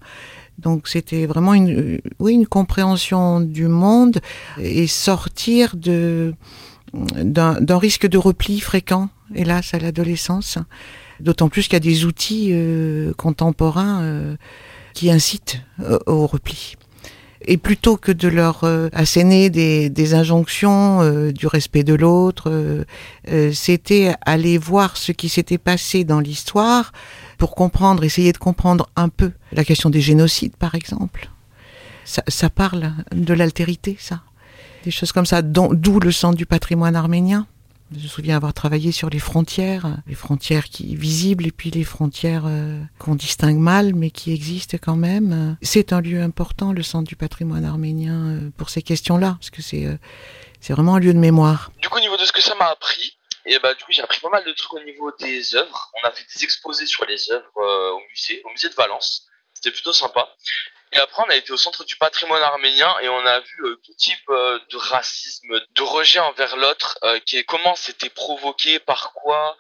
[0.60, 4.22] Donc c'était vraiment une oui une compréhension du monde
[4.58, 6.34] et sortir de
[6.94, 10.58] d'un risque de repli fréquent, hélas, à l'adolescence.
[11.20, 14.04] D'autant plus qu'il y a des outils euh, contemporains.
[14.04, 14.36] Euh,
[14.94, 16.76] qui incitent euh, au repli.
[17.44, 22.86] Et plutôt que de leur euh, asséner des, injonctions euh, du respect de l'autre,
[23.52, 26.92] c'était aller voir ce qui s'était passé dans l'histoire
[27.38, 31.30] pour comprendre, essayer de comprendre un peu la question des génocides, par exemple.
[32.06, 34.22] Ça, ça parle de l'altérité, ça.
[34.84, 37.48] Des choses comme ça, d'où le centre du patrimoine arménien.
[37.94, 41.84] Je me souviens avoir travaillé sur les frontières, les frontières qui visibles et puis les
[41.84, 45.58] frontières euh, qu'on distingue mal mais qui existent quand même.
[45.62, 49.62] C'est un lieu important, le centre du patrimoine arménien, euh, pour ces questions-là, parce que
[49.62, 49.98] c'est euh,
[50.62, 51.72] c'est vraiment un lieu de mémoire.
[51.82, 54.04] Du coup, au niveau de ce que ça m'a appris, et bah du coup j'ai
[54.04, 55.92] appris pas mal de trucs au niveau des œuvres.
[56.02, 59.28] On a fait des exposés sur les œuvres au musée, au musée de Valence.
[59.54, 60.30] C'était plutôt sympa.
[60.94, 63.80] Et après, on a été au centre du patrimoine arménien et on a vu euh,
[63.86, 68.80] tout type euh, de racisme, de rejet envers l'autre, euh, qui est comment c'était provoqué,
[68.80, 69.56] par quoi.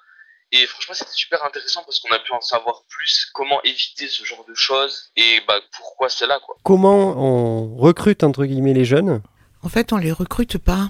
[0.51, 4.25] Et franchement, c'était super intéressant parce qu'on a pu en savoir plus, comment éviter ce
[4.25, 6.39] genre de choses et bah, pourquoi c'est là.
[6.45, 6.57] Quoi.
[6.63, 9.21] Comment on recrute, entre guillemets, les jeunes?
[9.63, 10.89] En fait, on les recrute pas,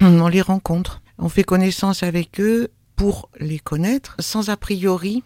[0.00, 1.00] on les rencontre.
[1.18, 5.24] On fait connaissance avec eux pour les connaître, sans a priori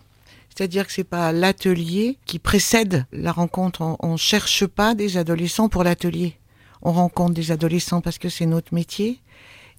[0.57, 3.97] c'est-à-dire que c'est pas l'atelier qui précède la rencontre.
[4.01, 6.39] On, ne cherche pas des adolescents pour l'atelier.
[6.81, 9.21] On rencontre des adolescents parce que c'est notre métier.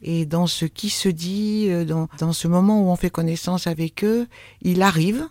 [0.04, 3.66] Et dans ce qui se dit, euh, dans, dans ce moment où on fait connaissance
[3.66, 4.28] avec eux,
[4.62, 5.28] il arrive,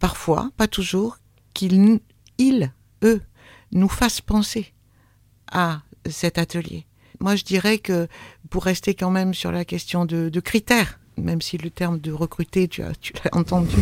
[0.00, 1.18] parfois, pas toujours,
[1.54, 2.00] qu'ils,
[2.38, 2.72] ils,
[3.04, 3.22] eux,
[3.70, 4.72] nous fassent penser
[5.52, 6.86] à cet atelier.
[7.20, 8.08] Moi, je dirais que
[8.48, 12.12] pour rester quand même sur la question de, de critères, même si le terme de
[12.12, 13.76] recruter, tu as, tu l'as entendu,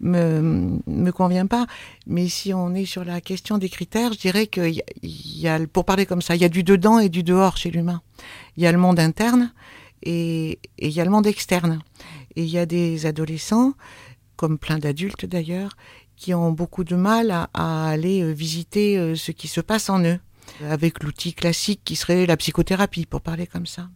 [0.00, 1.66] me, me, convient pas.
[2.06, 5.84] Mais si on est sur la question des critères, je dirais qu'il y, a, pour
[5.84, 8.02] parler comme ça, il y a du dedans et du dehors chez l'humain.
[8.56, 9.52] Il y a le monde interne
[10.02, 11.80] et, il y a le monde externe.
[12.36, 13.74] Et il y a des adolescents,
[14.36, 15.76] comme plein d'adultes d'ailleurs,
[16.16, 19.88] qui ont beaucoup de mal à, à aller euh, visiter euh, ce qui se passe
[19.88, 20.18] en eux,
[20.68, 23.88] avec l'outil classique qui serait la psychothérapie, pour parler comme ça.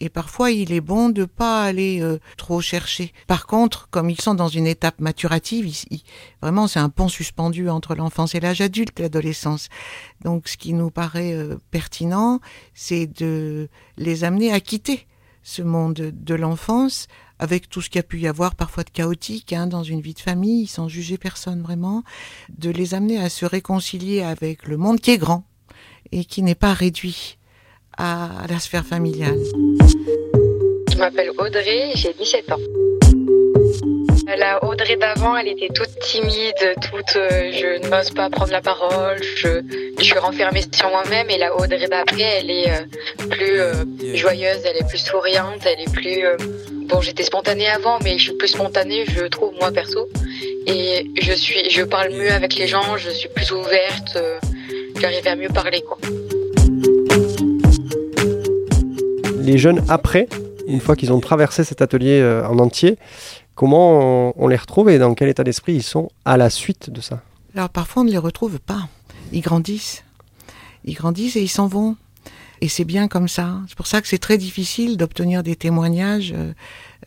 [0.00, 3.12] Et parfois, il est bon de pas aller euh, trop chercher.
[3.26, 5.72] Par contre, comme ils sont dans une étape maturative,
[6.42, 9.68] vraiment, c'est un pont suspendu entre l'enfance et l'âge adulte, l'adolescence.
[10.22, 12.40] Donc, ce qui nous paraît euh, pertinent,
[12.74, 15.06] c'est de les amener à quitter
[15.42, 17.06] ce monde de l'enfance
[17.38, 20.00] avec tout ce qu'il y a pu y avoir parfois de chaotique hein, dans une
[20.00, 22.02] vie de famille, sans juger personne vraiment,
[22.56, 25.44] de les amener à se réconcilier avec le monde qui est grand
[26.12, 27.38] et qui n'est pas réduit
[27.98, 29.38] à, la sphère familiale.
[30.90, 32.58] Je m'appelle Audrey, j'ai 17 ans.
[34.36, 39.22] La Audrey d'avant, elle était toute timide, toute euh, je n'ose pas prendre la parole,
[39.22, 39.60] je,
[39.98, 43.74] je suis renfermée sur moi-même et la Audrey d'après, elle est euh, plus euh,
[44.14, 46.36] joyeuse, elle est plus souriante, elle est plus euh,
[46.88, 50.08] bon, j'étais spontanée avant mais je suis plus spontanée, je trouve moi perso
[50.66, 54.38] et je suis je parle mieux avec les gens, je suis plus ouverte, euh,
[55.00, 55.98] j'arrive à mieux parler quoi.
[59.44, 60.26] Les jeunes après,
[60.66, 62.96] une fois qu'ils ont traversé cet atelier euh, en entier,
[63.54, 67.02] comment on, les retrouve et dans quel état d'esprit ils sont à la suite de
[67.02, 67.20] ça?
[67.54, 68.88] Alors parfois on ne les retrouve pas.
[69.32, 70.02] Ils grandissent.
[70.86, 71.96] Ils grandissent et ils s'en vont.
[72.62, 73.58] Et c'est bien comme ça.
[73.68, 76.54] C'est pour ça que c'est très difficile d'obtenir des témoignages euh,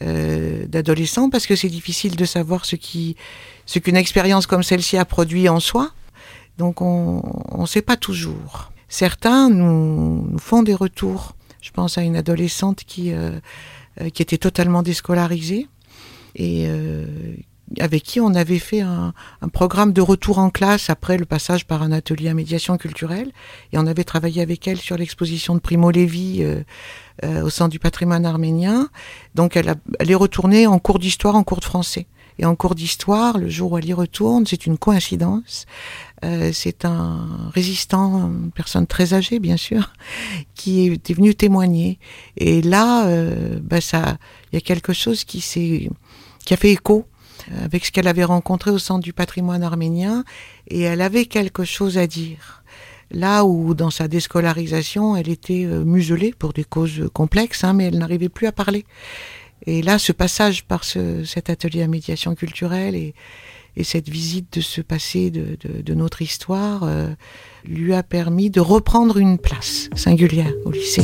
[0.04, 5.50] euh, d'adolescents parce que c'est difficile de savoir ce qu'une expérience comme celle-ci a produit
[5.50, 5.89] en soi.
[6.60, 7.23] Donc on
[7.58, 8.71] ne sait pas toujours.
[8.89, 11.34] Certains nous font des retours.
[11.62, 13.39] Je pense à une adolescente qui, euh,
[14.02, 15.67] euh, qui était totalement déscolarisée
[16.36, 17.06] et euh,
[17.80, 21.65] avec qui on avait fait un, un programme de retour en classe après le passage
[21.65, 23.32] par un atelier à médiation culturelle.
[23.74, 26.63] Et on avait travaillé avec elle sur l'exposition de Primo Levi euh,
[27.26, 28.88] euh, au Centre du patrimoine arménien.
[29.36, 32.08] Donc elle, a- elle est retournée en cours d'histoire, en cours de français.
[32.39, 35.65] Et en cours d'histoire, le jour où elle y retourne, c'est une coïncidence.
[36.25, 39.93] Euh, c'est un résistant, une personne très âgée bien sûr,
[40.56, 41.99] qui était venu témoigner.
[42.38, 44.17] Et là, euh, bah, ça,
[44.51, 45.89] il y a quelque chose qui s'est,
[46.45, 47.06] qui a fait écho
[47.51, 50.23] euh, avec ce qu'elle avait rencontré au centre du patrimoine arménien,
[50.67, 52.63] et elle avait quelque chose à dire.
[53.10, 57.86] Là où dans sa déscolarisation, elle était euh, muselée pour des causes complexes, hein, mais
[57.86, 58.86] elle n'arrivait plus à parler.
[59.65, 63.13] Et là, ce passage par ce, cet atelier à médiation culturelle et,
[63.78, 67.10] et cette visite de ce passé de, notre histoire euh,
[67.63, 71.04] lui a permis de reprendre une place singulière au lycée.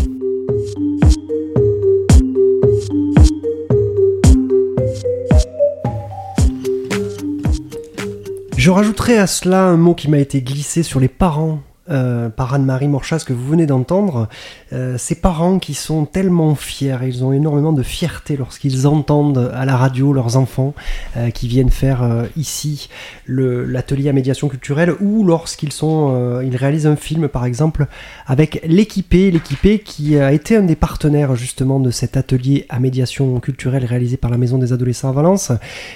[8.57, 11.61] Je rajouterai à cela un mot qui m'a été glissé sur les parents.
[11.89, 14.29] Euh, par Anne-Marie Morchas que vous venez d'entendre,
[14.71, 19.65] euh, ces parents qui sont tellement fiers, ils ont énormément de fierté lorsqu'ils entendent à
[19.65, 20.73] la radio leurs enfants
[21.17, 22.87] euh, qui viennent faire ici
[23.27, 27.87] l'atelier à médiation culturelle ou lorsqu'ils sont, ils réalisent un film par exemple
[28.27, 33.41] avec l'équipé, l'équipé qui a été un des partenaires justement de cet atelier à médiation
[33.41, 35.51] culturelle réalisé par la Maison des Adolescents à Valence.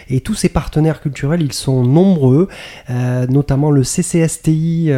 [0.09, 2.49] Et tous ces partenaires culturels, ils sont nombreux,
[3.29, 4.91] notamment le CCSTI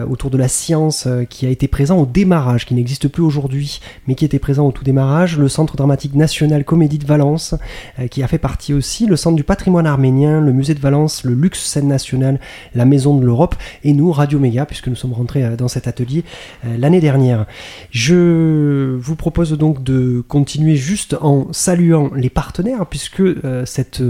[0.00, 3.22] euh, autour de la science euh, qui a été présent au démarrage, qui n'existe plus
[3.22, 7.54] aujourd'hui, mais qui était présent au tout démarrage, le Centre dramatique national Comédie de Valence,
[7.98, 11.24] euh, qui a fait partie aussi, le Centre du patrimoine arménien, le Musée de Valence,
[11.24, 12.40] le Luxe Scène nationale,
[12.74, 16.24] la Maison de l'Europe, et nous, Radio Méga, puisque nous sommes rentrés dans cet atelier
[16.64, 17.46] l'année dernière.
[17.90, 23.22] Je vous propose donc de continuer juste en saluant les partenaires, puisque
[23.64, 24.02] cette,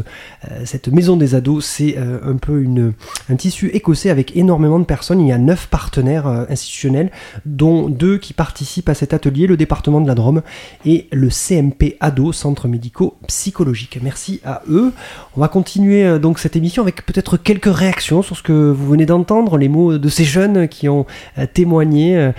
[0.65, 2.93] cette maison des ados, c'est un peu une,
[3.29, 5.21] un tissu écossais avec énormément de personnes.
[5.21, 7.11] Il y a neuf partenaires euh, institutionnels,
[7.45, 10.43] dont deux qui participent à cet atelier, le département de la Drôme
[10.85, 13.99] et le CMP Ado, Centre médico-psychologique.
[14.03, 14.93] Merci à eux.
[15.37, 18.89] On va continuer euh, donc cette émission avec peut-être quelques réactions sur ce que vous
[18.89, 21.07] venez d'entendre, les mots de ces jeunes qui ont
[21.39, 22.31] euh, témoigné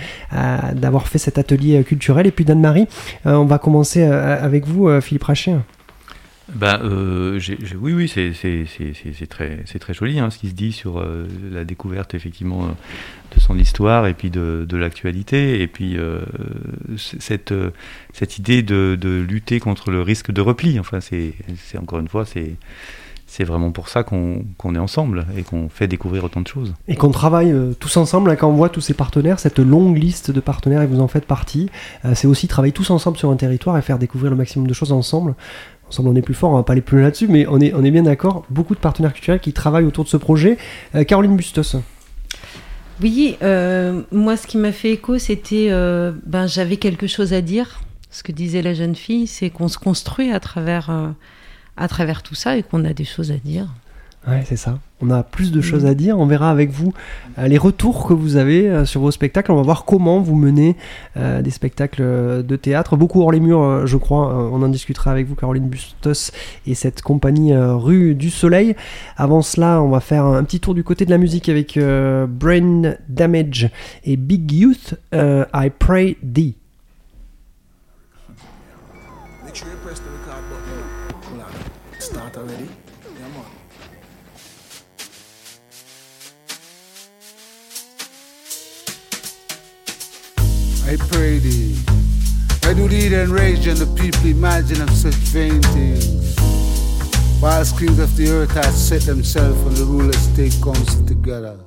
[0.74, 2.26] d'avoir fait cet atelier culturel.
[2.26, 2.86] Et puis d'Anne-Marie,
[3.24, 5.56] on va commencer avec vous, Philippe Rachet.
[6.54, 8.32] Ben, euh, j'ai- j'ai- oui, oui, c'est
[9.28, 13.58] très, joli hein, ce qui se dit sur euh, la découverte effectivement euh, de son
[13.58, 16.20] histoire et puis de, de l'actualité et puis euh,
[16.96, 17.54] cette,
[18.12, 20.78] cette idée de, de lutter contre le risque de repli.
[20.80, 21.32] Enfin, c'est
[21.78, 26.24] encore une fois, c'est vraiment pour ça qu'on qu'on est ensemble et qu'on fait découvrir
[26.24, 26.74] autant de choses.
[26.88, 30.30] Et qu'on travaille tous ensemble, hein, quand on voit tous ces partenaires, cette longue liste
[30.32, 31.70] de partenaires et vous en faites partie,
[32.14, 34.92] c'est aussi travailler tous ensemble sur un territoire et faire découvrir le maximum de choses
[34.92, 35.34] ensemble.
[35.92, 37.84] Ensemble, on est plus fort, on va pas aller plus là-dessus, mais on est, on
[37.84, 38.46] est bien d'accord.
[38.48, 40.56] Beaucoup de partenaires culturels qui travaillent autour de ce projet.
[40.94, 41.76] Euh, Caroline Bustos.
[43.02, 47.42] Oui, euh, moi, ce qui m'a fait écho, c'était, euh, ben, j'avais quelque chose à
[47.42, 50.90] dire Ce que disait la jeune fille, c'est qu'on se construit à travers,
[51.76, 53.66] à travers tout ça et qu'on a des choses à dire.
[54.26, 54.78] Ouais, c'est ça.
[55.00, 56.16] On a plus de choses à dire.
[56.18, 56.92] On verra avec vous
[57.38, 59.50] euh, les retours que vous avez euh, sur vos spectacles.
[59.50, 60.76] On va voir comment vous menez
[61.16, 62.02] euh, des spectacles
[62.44, 62.96] de théâtre.
[62.96, 64.32] Beaucoup hors les murs, je crois.
[64.52, 66.30] On en discutera avec vous, Caroline Bustos,
[66.68, 68.76] et cette compagnie Rue du Soleil.
[69.16, 72.94] Avant cela, on va faire un petit tour du côté de la musique avec Brain
[73.08, 73.70] Damage
[74.04, 74.94] et Big Youth.
[75.12, 76.61] I Pray Thee.
[90.92, 91.74] I pray thee.
[92.64, 96.36] I do thee and rage and the people imagine of such vain things.
[97.40, 101.58] Whilst kings of the earth have set themselves and the rulers take counsel together.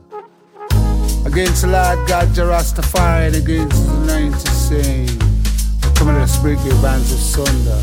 [1.26, 5.10] Against the Lord God Jarastafari and against the ninety saying,
[5.96, 7.82] Come let us break your bands of sunder.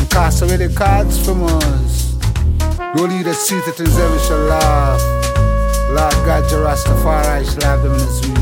[0.00, 2.16] And cast away the cards from us.
[2.96, 5.02] No leader seated in heaven shall laugh.
[5.90, 8.39] Lord God Jarastafari shall have them in his.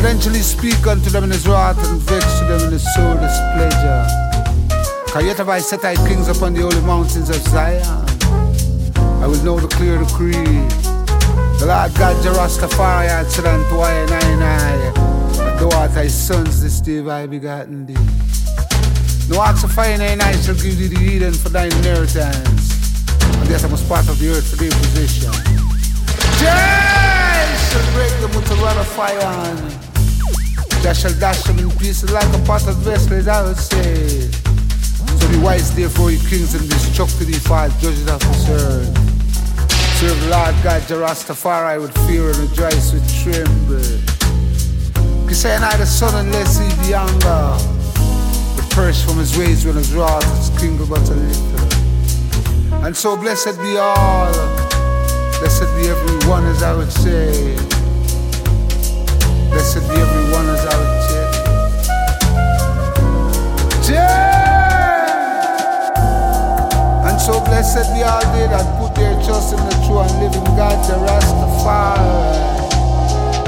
[0.00, 4.06] Potentially speak unto them in his wrath and vex to them in his soul displeasure.
[5.12, 7.84] Cause yet have I set thy kings upon the holy mountains of Zion.
[9.20, 10.32] I will know the clear decree.
[11.60, 16.06] The Lord God Jarastafari had said unto I and I and I, Thou art thy
[16.06, 17.92] sons this day have I begotten thee.
[19.28, 23.04] No ox of fire and I shall give thee the Eden for thine inheritance.
[23.36, 25.30] And yet I must part of the earth for their possession.
[26.40, 29.89] Jai shall break them with a rod of fire.
[30.82, 31.02] Dash
[31.42, 34.30] them in pieces like a potted vessel, as I would say.
[35.18, 38.48] So be wise, therefore, ye kings, and be struck to thee false judges of this
[38.48, 39.10] earth.
[39.98, 43.76] Serve the Lord God, Jarastafari, with fear and rejoice with tremble.
[45.28, 47.56] Cause say not the son unless he be younger.
[48.56, 52.84] The purse from his ways when his wrath is kingdom but a little.
[52.86, 54.32] And so blessed be all.
[55.40, 57.79] Blessed be everyone, as I would say.
[59.50, 61.26] Blessed be everyone, as I would say.
[63.92, 64.30] Yeah.
[67.10, 70.46] And so blessed be all they that put their trust in the true and living
[70.54, 72.38] God, the Rastafari.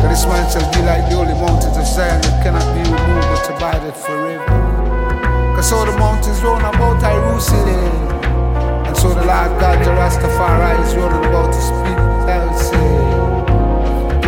[0.03, 3.29] For this man shall be like the holy mountains of Zion that cannot be removed
[3.31, 4.47] but abideth forever.
[5.55, 8.11] Cause all the mountains round about Jerusalem.
[8.91, 11.99] And so the Lord God, the Rastafari, is running about to speak,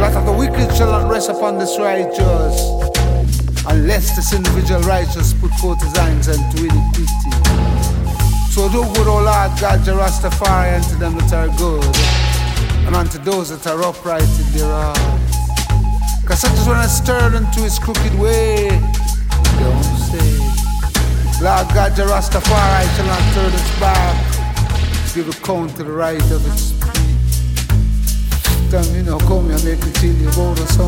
[0.05, 2.61] The of the wicked shall not rest upon this righteous,
[3.67, 7.09] unless this individual righteous put forth his hands unto iniquity.
[8.53, 11.97] So do good, O Lord God, the Rastafari, unto them that are good,
[12.87, 16.27] and unto those that are upright in their hearts.
[16.27, 18.69] Cause such as when I stirred into his crooked way,
[19.57, 20.37] don't say.
[21.43, 24.35] Lord God, the Rastafari shall not turn its back
[25.15, 26.74] give account to the right of its.
[28.73, 29.91] Now, come make me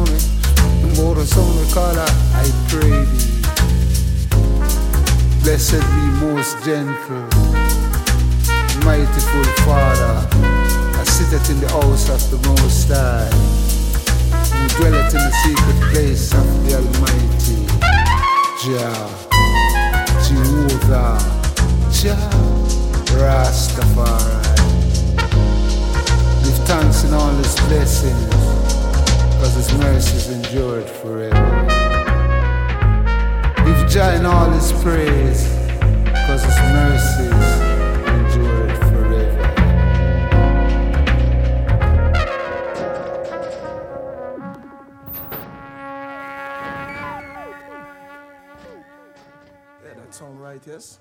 [0.09, 0.23] eh?
[1.15, 3.37] the son we call her, I pray thee.
[5.43, 7.29] Blessed be most gentle,
[8.83, 10.27] mightyful Father,
[10.93, 13.31] that sitteth in the house of the Most High,
[14.53, 17.67] who dwelleth in the secret place of the Almighty.
[18.62, 19.09] Jah,
[20.27, 21.19] Jehovah,
[21.93, 22.47] Jah.
[23.17, 24.46] Rastafari.
[26.66, 28.35] Thanks in all his blessings,
[29.38, 31.66] cause his mercies endured forever.
[33.64, 35.46] Give Jah in all his praise,
[36.26, 37.42] cause his mercies
[38.09, 39.42] endured forever.
[49.85, 50.98] Yeah, that sound right, yes?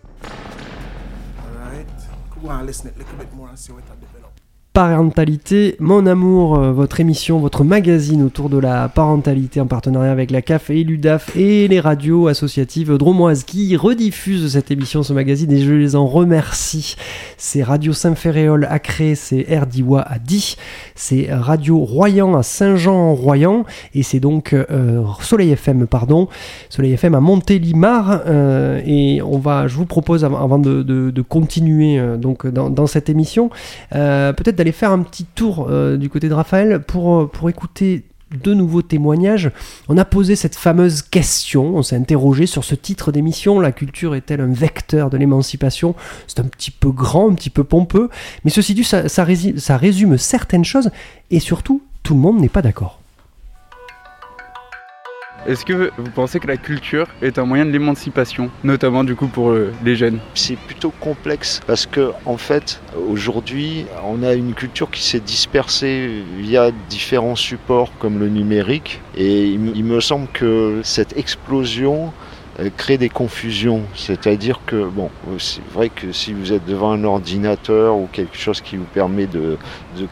[1.43, 1.87] Alright.
[2.29, 4.39] Could go and listen it a little bit more and see what I develop.
[4.75, 10.31] Parentalité, mon amour, euh, votre émission, votre magazine autour de la parentalité en partenariat avec
[10.31, 15.49] la CAF et l'UDAF et les radios associatives dromoises qui rediffusent cette émission, ce magazine
[15.53, 16.97] et je les en remercie.
[17.37, 20.57] C'est Radio Saint-Ferréol à Cré, c'est Erdiwa à Die,
[20.93, 26.27] c'est Radio Royan à Saint-Jean-en-Royan et c'est donc euh, Soleil FM, pardon,
[26.67, 32.45] Soleil FM à Montélimar euh, et on va, je vous propose avant, de, continuer donc
[32.45, 33.49] dans, dans cette émission,
[33.91, 38.03] peut-être d'aller faire un petit tour euh, du côté de Raphaël pour, euh, pour écouter
[38.43, 39.51] de nouveaux témoignages.
[39.87, 44.15] On a posé cette fameuse question, on s'est interrogé sur ce titre d'émission, la culture
[44.15, 45.95] est-elle un vecteur de l'émancipation?
[46.27, 48.09] C'est un petit peu grand, un petit peu pompeux,
[48.43, 50.89] mais ceci dit, ça résume certaines choses,
[51.31, 52.99] et surtout, tout le monde n'est pas d'accord.
[55.47, 59.27] Est-ce que vous pensez que la culture est un moyen de l'émancipation, notamment du coup
[59.27, 60.17] pour euh, les jeunes?
[60.33, 66.23] C'est plutôt complexe parce que en fait aujourd'hui on a une culture qui s'est dispersée
[66.39, 72.11] via différents supports comme le numérique et il, me semble que cette explosion
[72.59, 73.83] euh, crée des confusions.
[73.93, 78.61] C'est-à-dire que, bon, c'est vrai que si vous êtes devant un ordinateur ou quelque chose
[78.61, 79.57] qui vous permet de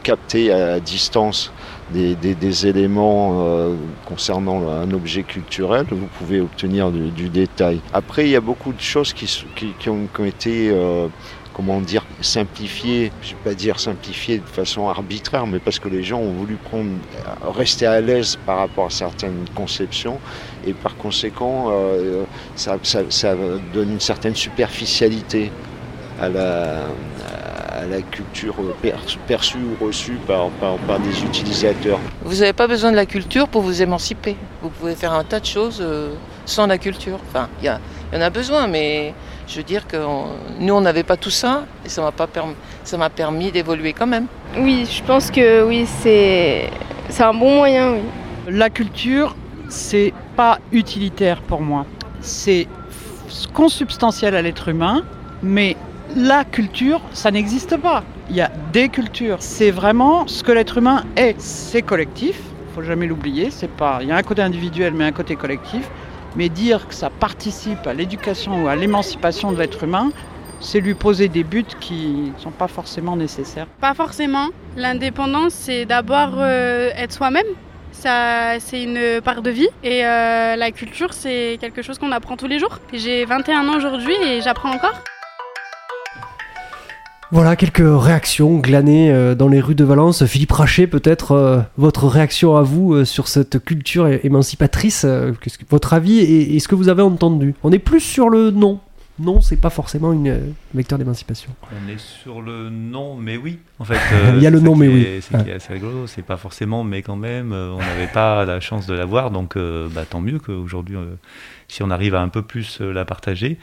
[0.04, 1.52] capter à distance
[1.92, 3.76] des, éléments euh,
[4.06, 7.82] concernant un objet culturel, vous pouvez obtenir du, détail.
[7.94, 11.08] Après, il y a beaucoup de choses qui, ont, été euh,
[11.54, 15.88] comment dire, simplifié, je ne vais pas dire simplifié de façon arbitraire, mais parce que
[15.88, 16.90] les gens ont voulu prendre,
[17.56, 20.20] rester à l'aise par rapport à certaines conceptions,
[20.66, 22.24] et par conséquent, euh,
[22.56, 22.78] ça,
[23.74, 25.52] donne une certaine superficialité
[26.22, 26.84] à la,
[27.74, 28.56] à la culture
[29.28, 32.00] perçue ou reçue par, par, par des utilisateurs.
[32.24, 34.36] Vous n'avez pas besoin de la culture pour vous émanciper.
[34.62, 36.14] Vous pouvez faire un tas de choses euh,
[36.46, 37.20] sans la culture.
[37.30, 39.14] Enfin, il y, y en a besoin, mais
[39.48, 40.26] je veux dire que on,
[40.60, 43.94] nous, on n'avait pas tout ça et ça m'a pas permis, ça m'a permis d'évoluer
[43.94, 44.28] quand même.
[44.58, 46.70] Oui, je pense que oui, c'est
[47.10, 47.94] c'est un bon moyen.
[47.94, 48.02] Oui.
[48.50, 49.36] La culture,
[49.70, 51.86] c'est pas utilitaire pour moi.
[52.22, 52.68] C'est
[53.54, 55.04] consubstantiel à l'être humain,
[55.42, 55.76] mais
[56.16, 58.03] la culture, ça n'existe pas.
[58.30, 59.38] Il y a des cultures.
[59.39, 61.39] C'est vraiment ce que l'être humain est.
[61.39, 62.39] C'est collectif.
[62.76, 63.51] Faut jamais l'oublier.
[63.51, 63.99] C'est pas.
[64.01, 65.89] Il y a un côté individuel, mais un côté collectif.
[66.36, 70.11] Mais dire que ça participe à l'éducation ou à l'émancipation de l'être humain,
[70.59, 73.68] c'est lui poser des buts qui ne sont pas forcément nécessaires.
[73.80, 74.47] Pas forcément.
[74.76, 77.45] L'indépendance, c'est d'abord euh, être soi-même.
[77.91, 79.70] Ça, c'est une part de vie.
[79.84, 82.80] Et euh, la culture, c'est quelque chose qu'on apprend tous les jours.
[82.91, 85.03] J'ai 21 ans aujourd'hui et j'apprends encore.
[87.34, 90.24] Voilà quelques réactions glanées euh, dans les rues de Valence.
[90.28, 95.04] Philippe Rachet, peut-être euh, votre réaction à vous euh, sur cette culture émancipatrice,
[95.68, 97.56] votre avis et, ce que vous avez entendu?
[97.64, 98.80] On est plus sur le non.
[99.18, 100.40] Non, c'est pas forcément une euh,
[100.76, 101.50] vecteur d'émancipation.
[101.72, 103.58] On est sur le non, mais oui.
[103.80, 103.98] En fait,
[104.36, 105.08] il y a le non, mais oui.
[105.22, 105.56] C'est ah.
[105.56, 106.06] assez rigolo.
[106.06, 110.06] C'est pas forcément, mais quand même, on n'avait pas la chance de l'avoir, donc bah,
[110.08, 110.98] tant mieux qu'aujourd'hui,
[111.68, 113.58] si on arrive à un peu plus la partager.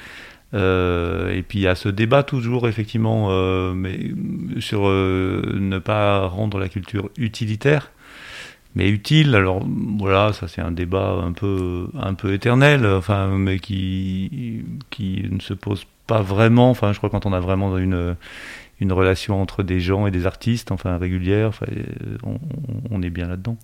[0.52, 4.10] Euh, et puis il y a ce débat toujours effectivement euh, mais
[4.58, 7.92] sur euh, ne pas rendre la culture utilitaire
[8.74, 9.34] mais utile.
[9.36, 9.64] Alors
[9.98, 15.40] voilà ça c'est un débat un peu un peu éternel enfin mais qui qui ne
[15.40, 16.70] se pose pas vraiment.
[16.70, 18.16] Enfin je crois quand on a vraiment une
[18.80, 21.66] une relation entre des gens et des artistes, enfin régulière, enfin,
[22.90, 23.56] on, est bien là-dedans.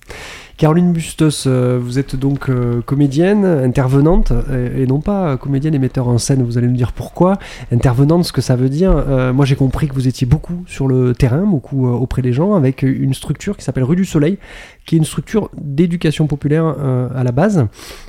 [0.57, 6.19] Caroline Bustos, vous êtes donc euh, comédienne, intervenante, et, non pas comédienne et metteur en
[6.19, 7.39] scène, vous allez me dire pourquoi.
[7.73, 10.89] Intervenante, ce que ça veut dire, euh, moi j'ai compris que vous étiez beaucoup sur
[10.89, 14.39] le terrain, beaucoup euh, auprès des gens, avec une structure qui s'appelle Rue du Soleil,
[14.87, 17.67] qui est une structure d'éducation populaire à la base.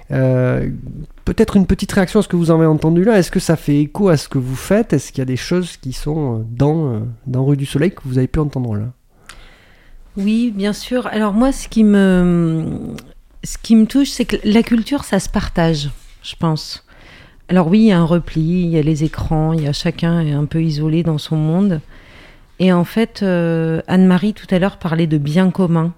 [0.09, 3.17] Peut-être une petite réaction à ce que vous avez entendu là.
[3.17, 4.93] Est-ce que ça fait écho à ce que vous faites?
[4.93, 8.17] Est-ce qu'il y a des choses qui sont dans, dans Rue du Soleil que vous
[8.17, 8.91] avez pu entendre là
[10.15, 11.07] Oui, bien sûr.
[11.07, 12.95] Alors moi, ce qui me,
[13.43, 15.89] ce qui me touche, c'est que la culture, ça se partage,
[16.21, 16.85] je pense.
[17.49, 19.73] Alors oui, il y a un repli, il y a les écrans, il y a
[19.73, 21.81] chacun est un peu isolé dans son monde.
[22.59, 25.93] Et en fait, euh, Anne-Marie tout à l'heure parlait de bien commun.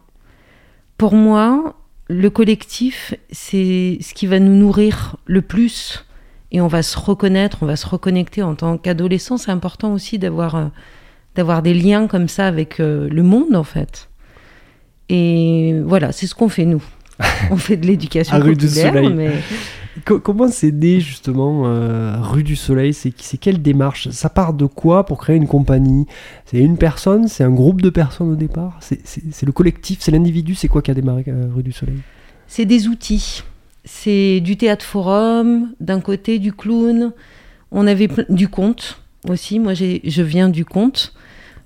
[0.97, 1.75] Pour moi,
[2.07, 6.05] le collectif, c'est ce qui va nous nourrir le plus.
[6.51, 9.37] Et on va se reconnaître, on va se reconnecter en tant qu'adolescent.
[9.37, 10.65] C'est important aussi d'avoir euh,
[11.35, 14.09] d'avoir des liens comme ça avec euh, le monde, en fait.
[15.09, 16.83] Et voilà, c'est ce qu'on fait, nous.
[17.51, 19.13] on fait de l'éducation populaire, rue du Soleil.
[19.13, 19.31] mais...
[20.05, 22.93] Comment c'est né justement euh, Rue du Soleil?
[22.93, 24.09] C'est quelle démarche?
[24.09, 26.05] Ça part de quoi pour créer une compagnie?
[26.45, 27.27] C'est une personne?
[27.27, 28.79] C'est un groupe de personnes au départ?
[28.81, 29.99] C'est le collectif?
[30.01, 30.55] C'est l'individu?
[30.55, 31.97] C'est quoi qui a démarré euh, Rue du Soleil?
[32.47, 33.43] C'est des outils.
[33.91, 37.11] C'est du théâtre forum, d'un côté du clown.
[37.71, 39.59] On avait du conte aussi.
[39.59, 41.13] Moi, je viens du conte.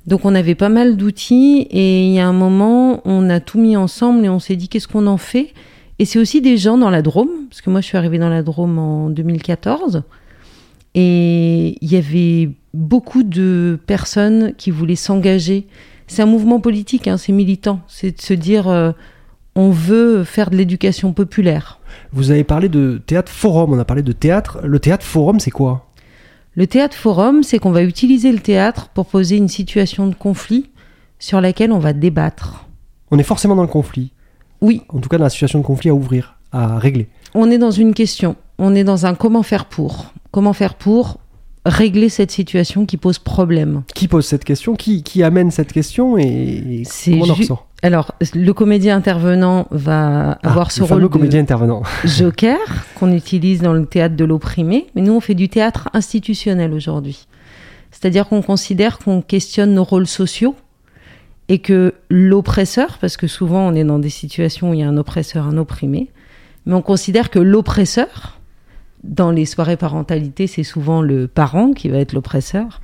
[0.08, 3.60] Donc on avait pas mal d'outils et il y a un moment, on a tout
[3.60, 5.54] mis ensemble et on s'est dit qu'est-ce qu'on en fait?
[6.00, 8.30] Et c'est aussi des gens dans la Drôme, parce que moi je suis arrivée dans
[8.30, 10.04] la Drôme en 2014,
[10.96, 15.68] et il y avait beaucoup de personnes qui voulaient s'engager.
[16.08, 18.92] C'est un mouvement politique, hein, c'est militant, c'est de se dire euh,
[19.56, 21.80] on veut faire de l'éducation populaire.
[22.12, 24.60] Vous avez parlé de théâtre forum, on a parlé de théâtre.
[24.64, 25.88] Le théâtre forum, c'est quoi?
[26.56, 30.70] Le théâtre forum, c'est qu'on va utiliser le théâtre pour poser une situation de conflit
[31.20, 32.68] sur laquelle on va débattre.
[33.12, 34.12] On est forcément dans le conflit
[34.64, 34.82] oui.
[34.89, 37.08] En tout cas, dans la situation de conflit à ouvrir, à régler.
[37.36, 38.38] On est dans une question.
[38.58, 40.14] On est dans un comment faire pour.
[40.32, 41.20] Comment faire pour
[41.66, 43.84] régler cette situation qui pose problème.
[43.93, 44.76] Qui pose cette question?
[44.76, 46.18] Qui, qui amène cette question?
[46.18, 47.68] Et, comment on en ressort?
[47.84, 51.84] Alors, le comédien intervenant va Ah, avoir ce le rôle de comédien intervenant.
[52.06, 52.58] joker
[52.96, 57.28] qu'on utilise dans le théâtre de l'opprimé, mais nous on fait du théâtre institutionnel aujourd'hui.
[57.92, 60.56] C'est-à-dire qu'on considère qu'on questionne nos rôles sociaux
[61.50, 64.88] et que l'oppresseur, parce que souvent on est dans des situations où il y a
[64.88, 66.10] un oppresseur, un opprimé,
[66.66, 68.40] mais on considère que l'oppresseur,
[69.04, 72.80] dans les soirées parentalité, c'est souvent le parent qui va être l'oppresseur,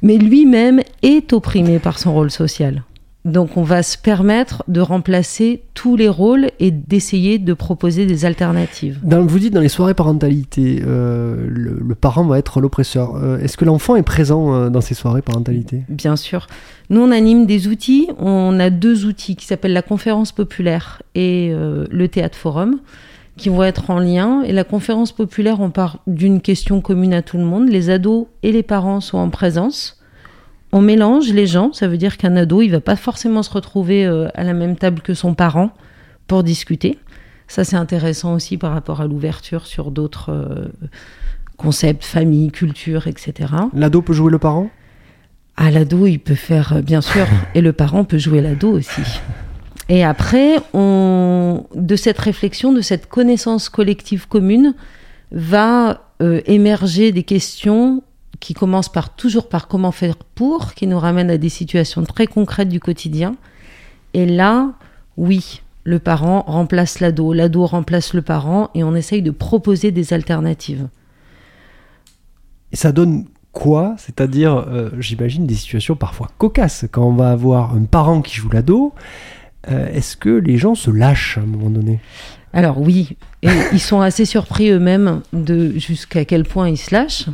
[0.00, 2.84] mais lui-même est opprimé par son rôle social.
[3.24, 8.26] Donc on va se permettre de remplacer tous les rôles et d'essayer de proposer des
[8.26, 9.00] alternatives.
[9.02, 13.16] Dans, vous dites dans les soirées parentalité, euh, le, le parent va être l'oppresseur.
[13.16, 15.84] Euh, Est-ce que l'enfant est présent euh, dans ces soirées parentalité?
[15.88, 16.48] Bien sûr.
[16.90, 18.08] Nous, on anime des outils.
[18.18, 22.80] On a deux outils qui s'appellent la conférence populaire et le théâtre forum,
[23.38, 24.42] qui vont être en lien.
[24.42, 27.70] Et la conférence populaire, on part d'une question commune à tout le monde.
[27.70, 29.98] Les ados et les parents sont en présence.
[30.74, 31.72] On mélange les gens.
[31.72, 34.74] Ça veut dire qu'un ado, il va pas forcément se retrouver euh, à la même
[34.74, 35.70] table que son parent
[36.26, 36.98] pour discuter.
[37.46, 40.68] Ça, c'est intéressant aussi par rapport à l'ouverture sur d'autres euh,
[41.56, 43.52] concepts, famille, culture, etc.
[43.72, 44.68] L'ado peut jouer le parent?
[45.56, 49.02] Ah, l'ado, il peut faire, euh, bien sûr, et le parent peut jouer l'ado aussi.
[49.88, 54.74] Et après, on, de cette réflexion, de cette connaissance collective commune,
[55.30, 58.02] va euh, émerger des questions
[58.40, 62.26] qui commencent par toujours par comment faire pour, qui nous ramènent à des situations très
[62.26, 63.36] concrètes du quotidien.
[64.12, 64.72] Et là,
[65.16, 70.12] oui, le parent remplace l'ado, l'ado remplace le parent, et on essaye de proposer des
[70.12, 70.88] alternatives.
[72.72, 73.94] Et ça donne quoi?
[73.98, 76.86] C'est-à-dire, euh, j'imagine, des situations parfois cocasses.
[76.90, 78.92] Quand on va avoir un parent qui joue l'ado,
[79.70, 82.00] euh, est-ce que les gens se lâchent à un moment donné?
[82.52, 87.26] Alors oui, et ils sont assez surpris eux-mêmes de jusqu'à quel point ils se lâchent.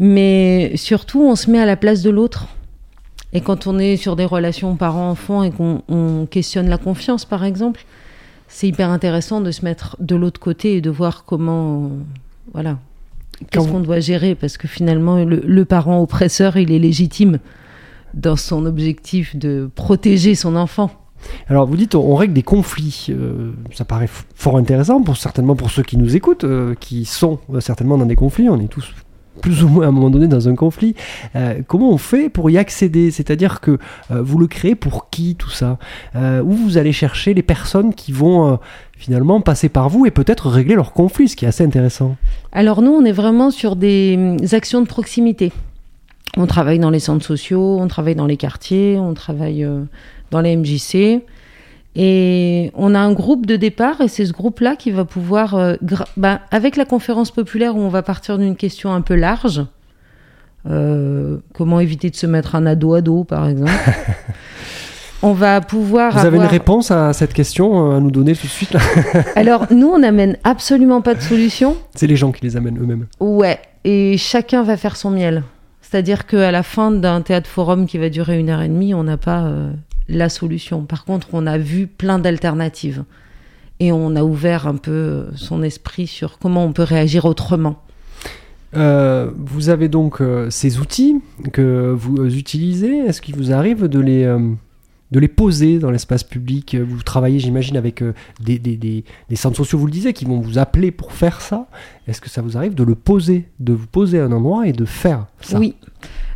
[0.00, 2.48] Mais surtout, on se met à la place de l'autre.
[3.32, 7.44] Et quand on est sur des relations parents-enfants et qu'on on questionne la confiance, par
[7.44, 7.84] exemple,
[8.48, 11.90] c'est hyper intéressant de se mettre de l'autre côté et de voir comment,
[12.52, 12.78] voilà,
[13.50, 17.38] qu'est-ce qu'on doit gérer, parce que finalement, le, le parent oppresseur, il est légitime
[18.14, 20.90] dans son objectif de protéger son enfant.
[21.48, 25.70] Alors vous dites on, règle des conflits, Euh, ça paraît fort intéressant pour certainement pour
[25.70, 28.94] ceux qui nous écoutent, euh, qui sont euh, certainement dans des conflits, on est tous
[29.40, 30.94] plus ou moins à un moment donné dans un conflit.
[31.36, 33.10] Euh, comment on fait pour y accéder?
[33.10, 33.78] C'est-à-dire que
[34.10, 35.78] euh, vous le créez pour qui tout ça?
[36.16, 38.56] Euh, Où vous allez chercher les personnes qui vont euh,
[38.96, 42.16] finalement passer par vous et peut-être régler leurs conflits, ce qui est assez intéressant.
[42.52, 45.52] Alors nous, on est vraiment sur des hum, actions de proximité.
[46.36, 49.66] On travaille dans les centres sociaux, on travaille dans les quartiers, on travaille
[50.30, 51.22] dans les MJC.
[51.96, 55.74] Et on a un groupe de départ et c'est ce groupe-là qui va pouvoir, euh,
[56.16, 59.64] bah, avec la conférence populaire où on va partir d'une question un peu large,
[60.68, 63.72] euh, comment éviter de se mettre un ado à dos par exemple,
[65.22, 68.46] on va pouvoir Vous avez une réponse à cette question euh, à nous donner tout
[68.46, 68.80] de suite là?
[69.34, 71.76] Alors nous, on n'amène absolument pas de solution.
[71.96, 73.06] C'est les gens qui les amènent eux-mêmes.
[73.18, 75.42] Ouais, et chacun va faire son miel.
[75.80, 79.02] C'est-à-dire qu'à la fin d'un théâtre forum qui va durer une heure et demie, on
[79.02, 79.72] n'a pas euh,
[80.10, 80.84] la solution.
[80.84, 83.04] Par contre, on a vu plein d'alternatives.
[83.82, 87.82] Et on a ouvert un peu son esprit sur comment on peut réagir autrement.
[88.76, 91.16] Euh, vous avez donc euh, ces outils
[91.52, 92.98] que vous utilisez.
[92.98, 94.38] Est-ce qu'il vous arrive de les, euh,
[95.12, 96.76] de les poser dans l'espace public?
[96.76, 98.04] Vous travaillez, j'imagine, avec
[98.38, 101.40] des, des, des- des centres sociaux, vous le disiez, qui vont vous appeler pour faire
[101.40, 101.66] ça.
[102.06, 104.72] Est-ce que ça vous arrive de le poser, de vous poser à un endroit et
[104.72, 105.58] de faire ça?
[105.58, 105.74] Oui.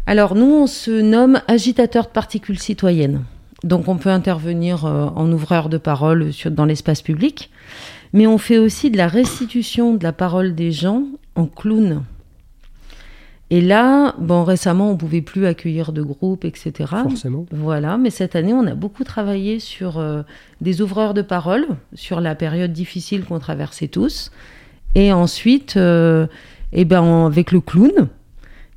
[0.06, 3.22] Alors nous, on se nomme agitateur de particules citoyennes.
[3.64, 7.50] Donc on peut intervenir euh, en ouvreur de parole sur- dans l'espace public,
[8.12, 11.02] mais on fait aussi de la restitution de la parole des gens
[11.34, 12.02] en clown.
[13.50, 16.72] Et là, bon, récemment, on pouvait plus accueillir de groupes, etc.
[17.02, 17.46] Forcément.
[17.52, 20.22] Voilà, mais cette année, on a beaucoup travaillé sur euh,
[20.60, 24.30] des ouvreurs de parole, sur la période difficile qu'on traversait tous.
[24.94, 26.26] Et ensuite, euh,
[26.72, 28.08] eh ben, avec le clown,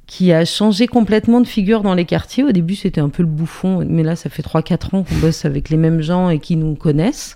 [0.08, 2.43] qui a changé complètement de figure dans les quartiers.
[2.43, 5.45] Au début, c'était un peu le bouffon, mais là, ça fait 3-4 ans qu'on bosse
[5.45, 7.36] avec les mêmes gens et qui nous connaissent.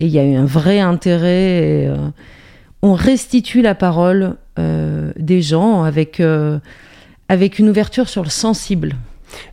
[0.00, 1.86] Et il y a eu un vrai intérêt.
[1.86, 2.08] euh,
[2.80, 6.58] on restitue la parole euh, des gens avec, euh,
[7.28, 8.94] avec une ouverture sur le sensible.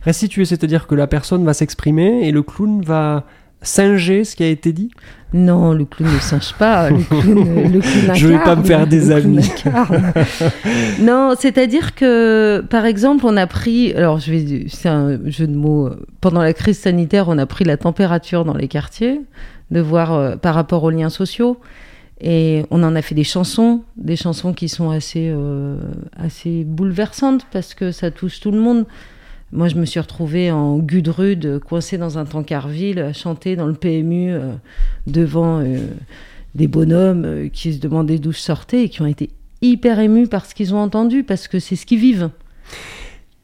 [0.02, 3.24] Restituer, c'est-à-dire que la personne va s'exprimer et le clown va
[3.62, 4.90] singer ce qui a été dit?
[5.32, 6.90] Non, le clown ne singe pas.
[6.90, 9.48] Le clown, le clown Je vais pas me faire des amis.
[11.00, 15.54] non, c'est-à-dire que, par exemple, on a pris, alors je vais, c'est un jeu de
[15.54, 15.90] mots.
[16.20, 19.20] Pendant la crise sanitaire, on a pris la température dans les quartiers,
[19.70, 21.58] de voir euh, par rapport aux liens sociaux,
[22.20, 25.76] et on en a fait des chansons, des chansons qui sont assez, euh,
[26.16, 28.86] assez bouleversantes parce que ça touche tout le monde.
[29.52, 33.74] Moi, je me suis retrouvée en Gudrude, coincée dans un tankerville, à chanter dans le
[33.74, 34.52] PMU euh,
[35.06, 35.78] devant euh,
[36.56, 39.30] des bonhommes euh, qui se demandaient d'où je sortais et qui ont été
[39.62, 42.30] hyper émus par ce qu'ils ont entendu, parce que c'est ce qu'ils vivent.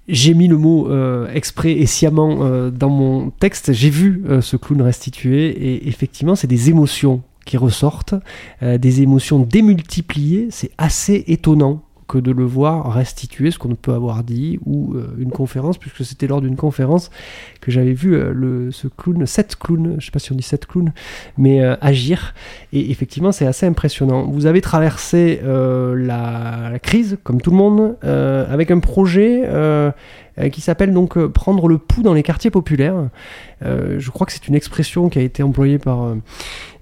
[0.08, 0.90] J'ai mis le mot
[1.32, 3.72] exprès et sciemment dans mon texte.
[3.72, 8.16] J'ai vu ce clown restitué et effectivement, c'est des émotions qui ressortent,
[8.60, 10.48] des émotions démultipliées.
[10.50, 15.14] C'est assez étonnant que de le voir restituer ce qu'on peut avoir dit ou euh,
[15.18, 17.10] une conférence, puisque c'était lors d'une conférence
[17.62, 20.42] que j'avais vu euh, le, ce clown, sept clowns, je sais pas si on dit
[20.42, 20.92] sept clowns,
[21.38, 22.34] mais euh, agir.
[22.74, 24.24] Et effectivement, c'est assez impressionnant.
[24.24, 29.42] Vous avez traversé la, crise, comme tout le monde, avec un projet
[30.50, 33.08] qui s'appelle donc prendre le pouls dans les quartiers populaires.
[33.62, 36.14] Je crois que c'est une expression qui a été employée par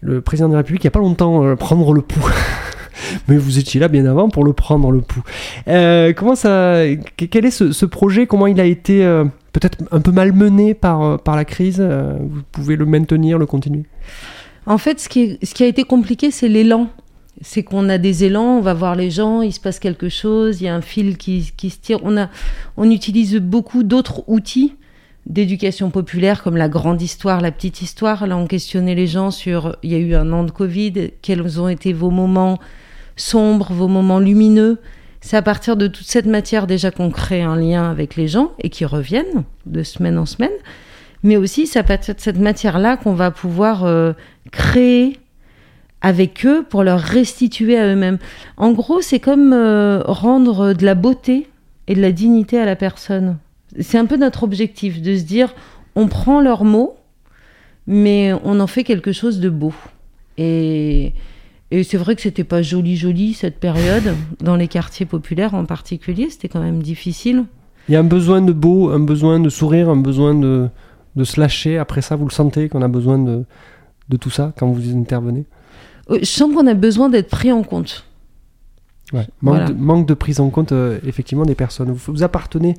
[0.01, 2.31] le président de la République il n'y a pas longtemps, prendre le pouls.
[3.29, 5.23] Mais vous étiez là bien avant pour le prendre le pouls.
[5.69, 6.83] Euh, comment ça,
[7.17, 8.27] que- quel est ce, projet?
[8.27, 11.81] Comment il a été euh, peut-être un peu malmené par, euh, par la crise?
[11.81, 13.85] Vous pouvez le maintenir, le continuer?
[14.67, 16.89] En fait, ce qui, ce qui a été compliqué, c'est l'élan.
[17.43, 20.61] C'est qu'on a des élans, on va voir les gens, il se passe quelque chose,
[20.61, 21.99] il y a un fil qui, qui se tire.
[22.03, 22.29] On, a,
[22.77, 24.75] on utilise beaucoup d'autres outils
[25.27, 28.27] d'éducation populaire comme la grande histoire, la petite histoire.
[28.27, 31.61] Là, on questionnait les gens sur, il y a eu un an de Covid, quels
[31.61, 32.59] ont été vos moments
[33.17, 34.79] sombres, vos moments lumineux.
[35.21, 38.53] C'est à partir de toute cette matière déjà qu'on crée un lien avec les gens
[38.61, 40.51] et qui reviennent de semaine en semaine.
[41.23, 44.15] Mais aussi, c'est à partir de cette matière-là qu'on va pouvoir euh,
[44.51, 45.19] créer
[46.01, 48.19] avec eux pour leur restituer à eux-mêmes.
[48.57, 51.49] En gros, c'est comme euh, rendre de la beauté
[51.89, 53.37] et de la dignité à la personne.
[53.79, 55.55] C'est un peu notre objectif de se dire,
[55.95, 56.97] on prend leurs mots,
[57.87, 59.75] mais on en fait quelque chose de beau.
[60.39, 61.13] Et,
[61.71, 65.65] et c'est vrai que c'était pas joli joli cette période dans les quartiers populaires en
[65.65, 67.45] particulier, c'était quand même difficile.
[67.89, 70.69] Il y a un besoin de beau, un besoin de sourire, un besoin de,
[71.17, 71.79] de se lâcher.
[71.79, 73.45] Après ça, vous le sentez qu'on a besoin de,
[74.09, 75.45] de tout ça quand vous intervenez?
[76.11, 78.05] Euh, Je sens qu'on a besoin d'être pris en compte.
[79.13, 79.27] Ouais.
[79.43, 79.69] Manque, Voilà.
[79.71, 81.91] de, manque de prise en compte euh, effectivement des personnes.
[81.91, 82.75] Vous, vous appartenez,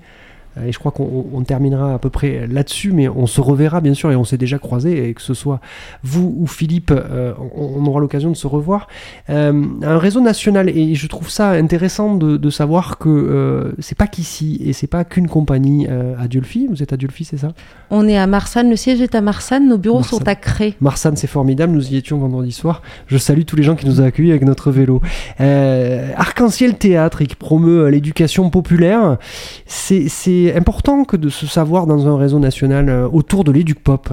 [0.65, 3.93] et je crois qu'on on terminera à peu près là-dessus, mais on se reverra bien
[3.93, 5.59] sûr et on s'est déjà croisé, et que ce soit
[6.03, 8.87] vous ou Philippe, euh, on, on aura l'occasion de se revoir.
[9.29, 13.97] Euh, un réseau national, et je trouve ça intéressant de, de savoir que euh, c'est
[13.97, 16.67] pas qu'ici et c'est pas qu'une compagnie euh, à Diolfi.
[16.69, 17.53] Vous êtes à Diolfi, c'est ça?
[17.89, 20.75] On est à Marsanne, le siège est à Marsanne, nos bureaux sont à Cré.
[20.81, 21.73] Marsanne, c'est formidable.
[21.73, 22.81] Nous y étions vendredi soir.
[23.07, 25.01] Je salue tous les gens qui nous ont accueillis avec notre vélo.
[25.39, 29.17] Euh, Arc-en-ciel Théâtre, et qui promeut euh, l'éducation populaire.
[29.65, 30.07] C'est
[30.41, 34.09] c'est important que de se savoir dans un réseau national euh, autour de l'éduc-pop.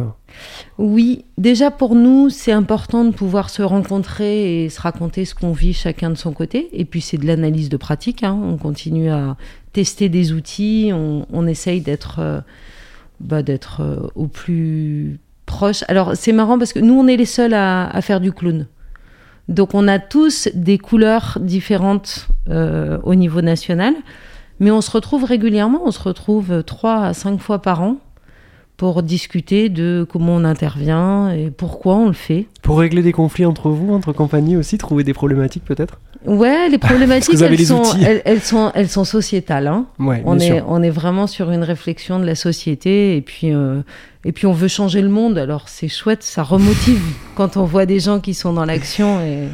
[0.79, 5.53] Oui, déjà pour nous, c'est important de pouvoir se rencontrer et se raconter ce qu'on
[5.53, 6.69] vit chacun de son côté.
[6.73, 8.23] Et puis c'est de l'analyse de pratique.
[8.23, 8.39] hein.
[8.43, 9.37] On continue à
[9.73, 12.41] tester des outils, on, essaye d'être euh,
[13.21, 13.39] bah,
[13.81, 15.85] euh, au plus proche.
[15.89, 18.67] Alors c'est marrant parce que nous, on est les seuls à, faire du clown.
[19.49, 23.95] Donc on a tous des couleurs différentes au niveau national,
[24.61, 27.97] mais on se retrouve régulièrement, on se retrouve trois à cinq fois par an
[28.79, 32.47] pour discuter de comment on intervient et pourquoi on le fait.
[32.63, 36.01] Pour régler des conflits entre vous, entre compagnies aussi, trouver des problématiques peut-être?
[36.25, 39.67] Ouais, les problématiques, elles, les sont, elles, elles sont, elles sont sociétales.
[39.67, 39.87] Hein.
[39.99, 40.65] Ouais, on, est, sûr.
[40.69, 43.83] on est vraiment sur une réflexion de la société et puis, euh,
[44.25, 45.39] et puis on veut changer le monde.
[45.39, 47.03] Alors c'est chouette, ça remotive
[47.35, 49.21] quand on voit des gens qui sont dans l'action.
[49.21, 49.49] Et...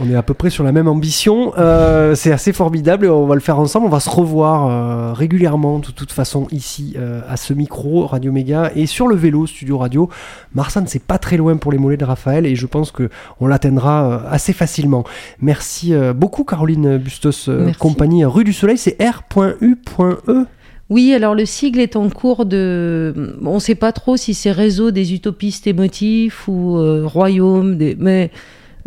[0.00, 1.52] On est à peu près sur la même ambition.
[1.58, 3.86] Euh, c'est assez formidable et on va le faire ensemble.
[3.86, 8.30] On va se revoir euh, régulièrement, de toute façon, ici, euh, à ce micro, Radio
[8.30, 10.08] Méga, et sur le vélo, Studio Radio.
[10.54, 13.08] Marsanne, c'est pas très loin pour les mollets de Raphaël et je pense que
[13.40, 15.04] on l'atteindra euh, assez facilement.
[15.40, 18.78] Merci euh, beaucoup, Caroline Bustos, compagnie Rue du Soleil.
[18.78, 20.46] C'est R.U.E.
[20.90, 23.36] Oui, alors le sigle est en cours de.
[23.44, 27.94] On ne sait pas trop si c'est réseau des utopistes émotifs ou euh, royaume, des...
[27.98, 28.30] mais,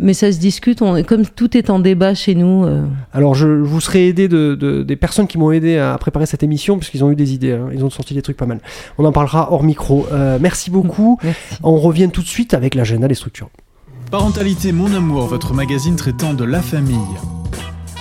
[0.02, 0.82] mais ça se discute.
[0.82, 1.02] On...
[1.04, 2.64] Comme tout est en débat chez nous.
[2.64, 5.96] euh, Alors, je, je vous serai aidé de, de- des personnes qui m'ont aidé à
[5.98, 7.52] préparer cette émission, puisqu'ils ont eu des idées.
[7.52, 7.68] hein.
[7.72, 8.60] Ils ont sorti des trucs pas mal.
[8.98, 10.06] On en parlera hors micro.
[10.12, 11.18] Euh, merci beaucoup.
[11.62, 13.48] On revient tout de suite avec l'agenda des structures.
[14.10, 16.98] Parentalité Mon Amour, votre magazine traitant de la famille.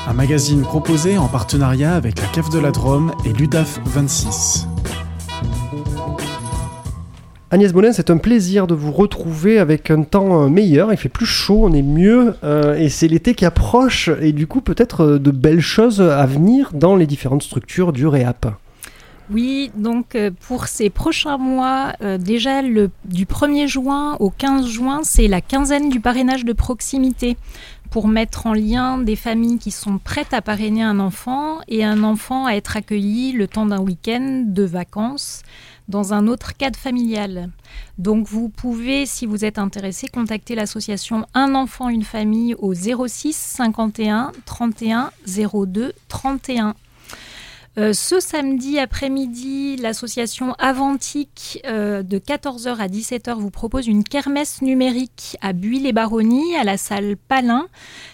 [0.10, 4.68] Un magazine proposé en partenariat avec la CAF de la Drôme et l'UDAF 26.
[7.54, 10.94] Agnès Bonin, c'est un plaisir de vous retrouver avec un temps euh, meilleur.
[10.94, 14.48] Il fait plus chaud, on est mieux, euh, et c'est l'été qui approche, et du
[14.48, 18.48] coup, peut-être euh, de belles choses à venir dans les différentes structures du REAP.
[19.30, 25.30] Oui, donc pour ces prochains mois, déjà le, du 1er juin au 15 juin, c'est
[25.30, 27.38] la quinzaine du parrainage de proximité.
[27.92, 32.04] pour mettre en lien des familles qui sont prêtes à parrainer un enfant et un
[32.04, 35.44] enfant à être accueilli le temps d'un week-end de vacances
[35.92, 37.52] dans un autre cadre familial.
[38.00, 43.36] Donc vous pouvez, si vous êtes intéressé, contacter l'association Un enfant, une famille au 06
[43.36, 46.76] 51 31 02 31.
[47.78, 54.62] Euh, ce samedi après-midi, l'association Avantique euh, de 14h à 17h vous propose une kermesse
[54.62, 57.70] numérique à Buis-les-Baronnies à la salle Palin.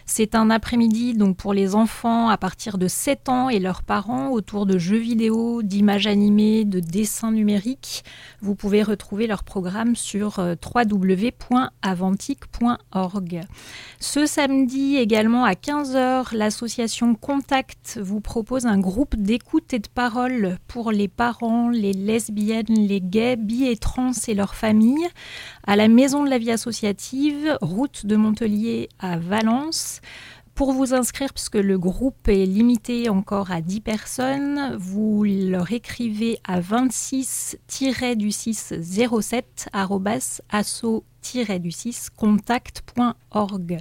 [0.06, 4.30] C'est un après-midi donc pour les enfants à partir de 7 ans et leurs parents
[4.30, 8.04] autour de jeux vidéo, d'images animées, de dessins numériques.
[8.42, 13.42] Vous pouvez retrouver leur programme sur euh, www.avantique.org.
[14.00, 19.88] Ce samedi également à 15h, l'association Contact vous propose un groupe d'écoute écoute et de
[19.88, 25.08] parole pour les parents, les lesbiennes, les gays, bi et trans et leurs familles
[25.66, 30.02] à la Maison de la vie associative, route de Montpellier à Valence.
[30.54, 36.40] Pour vous inscrire, puisque le groupe est limité encore à 10 personnes, vous leur écrivez
[36.44, 39.44] à 26-du-607
[40.50, 43.80] asso-du-6 contact.org.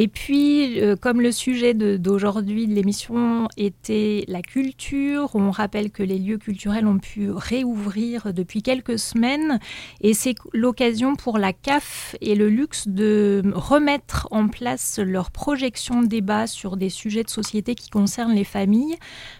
[0.00, 6.04] Et puis, euh, comme le sujet d'aujourd'hui de, l'émission était la culture, on rappelle que
[6.04, 9.58] les lieux culturels ont pu réouvrir depuis quelques semaines
[10.00, 16.02] et c'est l'occasion pour la CAF et le luxe de remettre en place leur projection
[16.02, 18.94] débat sur des sujets de société qui concernent les familles.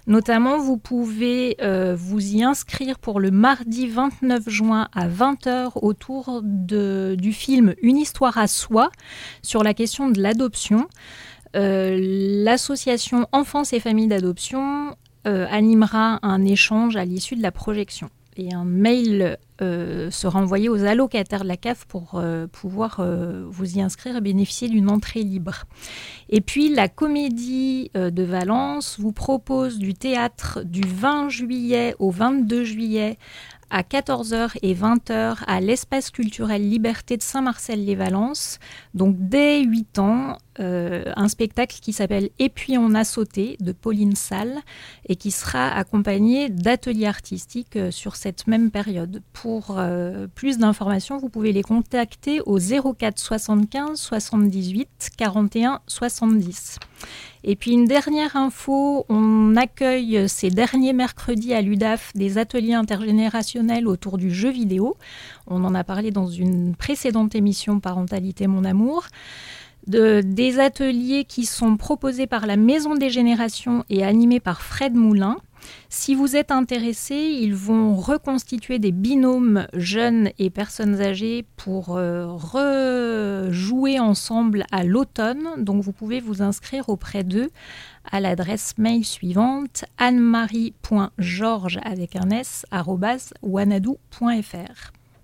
[0.08, 6.42] Notamment, vous pouvez euh, vous y inscrire pour le mardi 29 juin à 20h autour
[6.42, 8.90] du film Une histoire à soi
[9.42, 10.34] sur la question de la
[11.56, 11.98] Euh,
[12.44, 14.96] l'association Enfance et Familles d'adoption
[15.26, 18.10] euh, animera un échange à l'issue de la projection.
[18.36, 22.22] Et un mail euh, sera envoyé aux allocataires de la CAF pour
[22.52, 23.04] pouvoir
[23.50, 25.64] vous y inscrire et bénéficier d'une entrée libre.
[26.28, 32.62] Et puis la Comédie de Valence vous propose du théâtre du 20 juillet au 22
[32.62, 33.18] juillet
[33.70, 38.58] à 14h et 20h à l'espace culturel Liberté de Saint-Marcel-les-Valences.
[38.94, 43.72] Donc dès 8 ans, euh, un spectacle qui s'appelle Et puis on a sauté de
[43.72, 44.56] Pauline Salle
[45.08, 49.22] et qui sera accompagné d'ateliers artistiques euh, sur cette même période.
[49.32, 56.78] Pour euh, plus d'informations, vous pouvez les contacter au 04 75 78 41 70.
[57.44, 63.86] Et puis une dernière info, on accueille ces derniers mercredis à l'UDAF des ateliers intergénérationnels
[63.86, 64.96] autour du jeu vidéo.
[65.46, 69.06] On en a parlé dans une précédente émission Parentalité Mon Amour
[69.88, 75.36] des ateliers qui sont proposés par la Maison des Générations et animés par Fred Moulin.
[75.88, 82.26] Si vous êtes intéressé, ils vont reconstituer des binômes jeunes et personnes âgées pour euh,
[82.26, 85.48] rejouer ensemble à l'automne.
[85.58, 87.50] Donc vous pouvez vous inscrire auprès d'eux
[88.10, 92.64] à l'adresse mail suivante anne-marie.georges avec un s.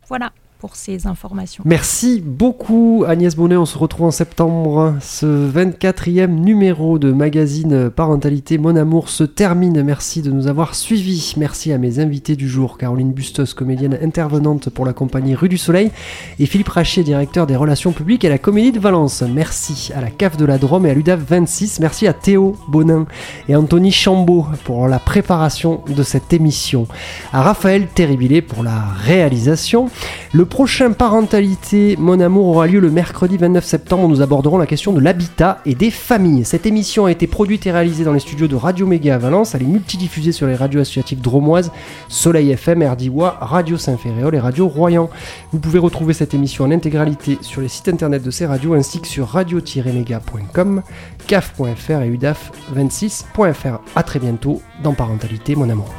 [0.09, 0.33] Voilà
[0.75, 1.63] ces informations.
[1.67, 4.95] Merci beaucoup Agnès Bonnet, on se retrouve en septembre.
[5.01, 9.83] Ce 24e numéro de magazine Parentalité Mon Amour se termine.
[9.83, 11.35] Merci de nous avoir suivis.
[11.37, 15.59] Merci à mes invités du jour, Caroline Bustos, comédienne intervenante pour la compagnie Rue du
[15.59, 15.91] Soleil,
[16.39, 19.23] et Philippe Rachier, directeur des relations publiques à la Comédie de Valence.
[19.23, 21.81] Merci à la CAF de la Drôme et à l'UDAF 26.
[21.81, 23.07] Merci à Théo Bonin
[23.49, 26.87] et Anthony Chambaud pour la préparation de cette émission.
[27.33, 29.89] À Raphaël Terribilé pour la réalisation.
[30.33, 34.09] Le prochain Parentalité Mon Amour aura lieu le mercredi 29 septembre.
[34.09, 36.45] Nous aborderons la question de l'habitat et des familles.
[36.45, 39.57] Cette émission a été produite et réalisée dans les studios de Radio Méga à Valence.
[39.57, 41.73] Elle est multidiffusée sur les radios associatives dromoises,
[42.09, 45.11] Soleil FM, RDIWA, Radio Saint-Féréol et Radio Royan.
[45.51, 49.01] Vous pouvez retrouver cette émission en intégralité sur les sites internet de ces radios ainsi
[49.01, 50.83] que sur radio-méga.com,
[51.27, 53.81] caf.fr et udaf26.fr.
[53.97, 55.93] A très bientôt dans Parentalité Mon Amour.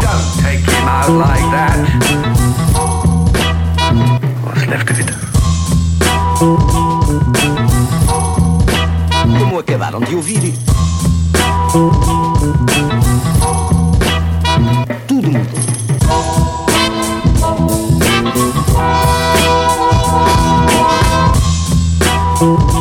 [0.00, 1.78] Don't take him out like that.
[4.44, 5.10] What's left of it?
[9.38, 10.54] Como acabaram de ouvir?
[15.06, 15.62] Tudo mudou.
[22.42, 22.71] Thank